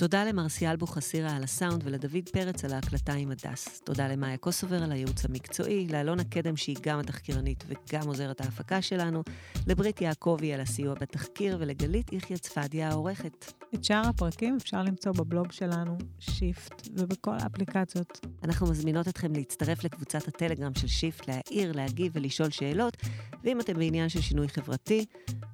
תודה 0.00 0.24
למרסיאל 0.24 0.76
בוכסירה 0.76 1.36
על 1.36 1.42
הסאונד 1.44 1.82
ולדוד 1.84 2.28
פרץ 2.32 2.64
על 2.64 2.72
ההקלטה 2.72 3.12
עם 3.12 3.30
הדס. 3.30 3.80
תודה 3.80 4.08
למאיה 4.08 4.36
קוסובר 4.36 4.82
על 4.82 4.92
הייעוץ 4.92 5.24
המקצועי, 5.24 5.86
לאלונה 5.88 6.24
קדם 6.24 6.56
שהיא 6.56 6.76
גם 6.82 6.98
התחקירנית 6.98 7.64
וגם 7.68 8.06
עוזרת 8.06 8.40
ההפקה 8.40 8.82
שלנו, 8.82 9.22
לברית 9.66 10.00
יעקבי 10.00 10.54
על 10.54 10.60
הסיוע 10.60 10.94
בתחקיר 10.94 11.56
ולגלית 11.60 12.12
יחיא 12.12 12.36
צפדיה 12.36 12.88
העורכת. 12.88 13.52
את 13.74 13.84
שאר 13.84 14.02
הפרקים 14.08 14.56
אפשר 14.56 14.82
למצוא 14.82 15.12
בבלוג 15.12 15.52
שלנו, 15.52 15.98
שיפט, 16.18 16.88
ובכל 16.92 17.34
האפליקציות. 17.40 18.26
אנחנו 18.44 18.66
מזמינות 18.66 19.08
אתכם 19.08 19.32
להצטרף 19.32 19.84
לקבוצת 19.84 20.28
הטלגרם 20.28 20.74
של 20.74 20.86
שיפט, 20.86 21.28
להעיר, 21.28 21.72
להגיב 21.72 22.12
ולשאול 22.14 22.50
שאלות, 22.50 22.96
ואם 23.44 23.60
אתם 23.60 23.74
בעניין 23.74 24.08
של 24.08 24.20
שינוי 24.20 24.48
חברתי, 24.48 25.04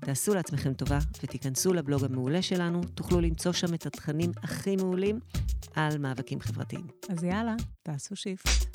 תעשו 0.00 0.34
לעצמכם 0.34 0.72
טובה 0.72 0.98
ותיכנסו 1.22 1.72
לבלוג 1.72 2.04
המעולה 2.04 2.42
שלנו, 2.42 2.80
תוכלו 2.94 3.20
למצוא 3.20 3.52
שם 3.52 3.74
את 3.74 3.86
התכנים 3.86 4.33
הכי 4.42 4.76
מעולים 4.76 5.20
על 5.74 5.98
מאבקים 5.98 6.40
חברתיים. 6.40 6.86
אז 7.08 7.24
יאללה, 7.24 7.54
תעשו 7.82 8.16
שיפט. 8.16 8.73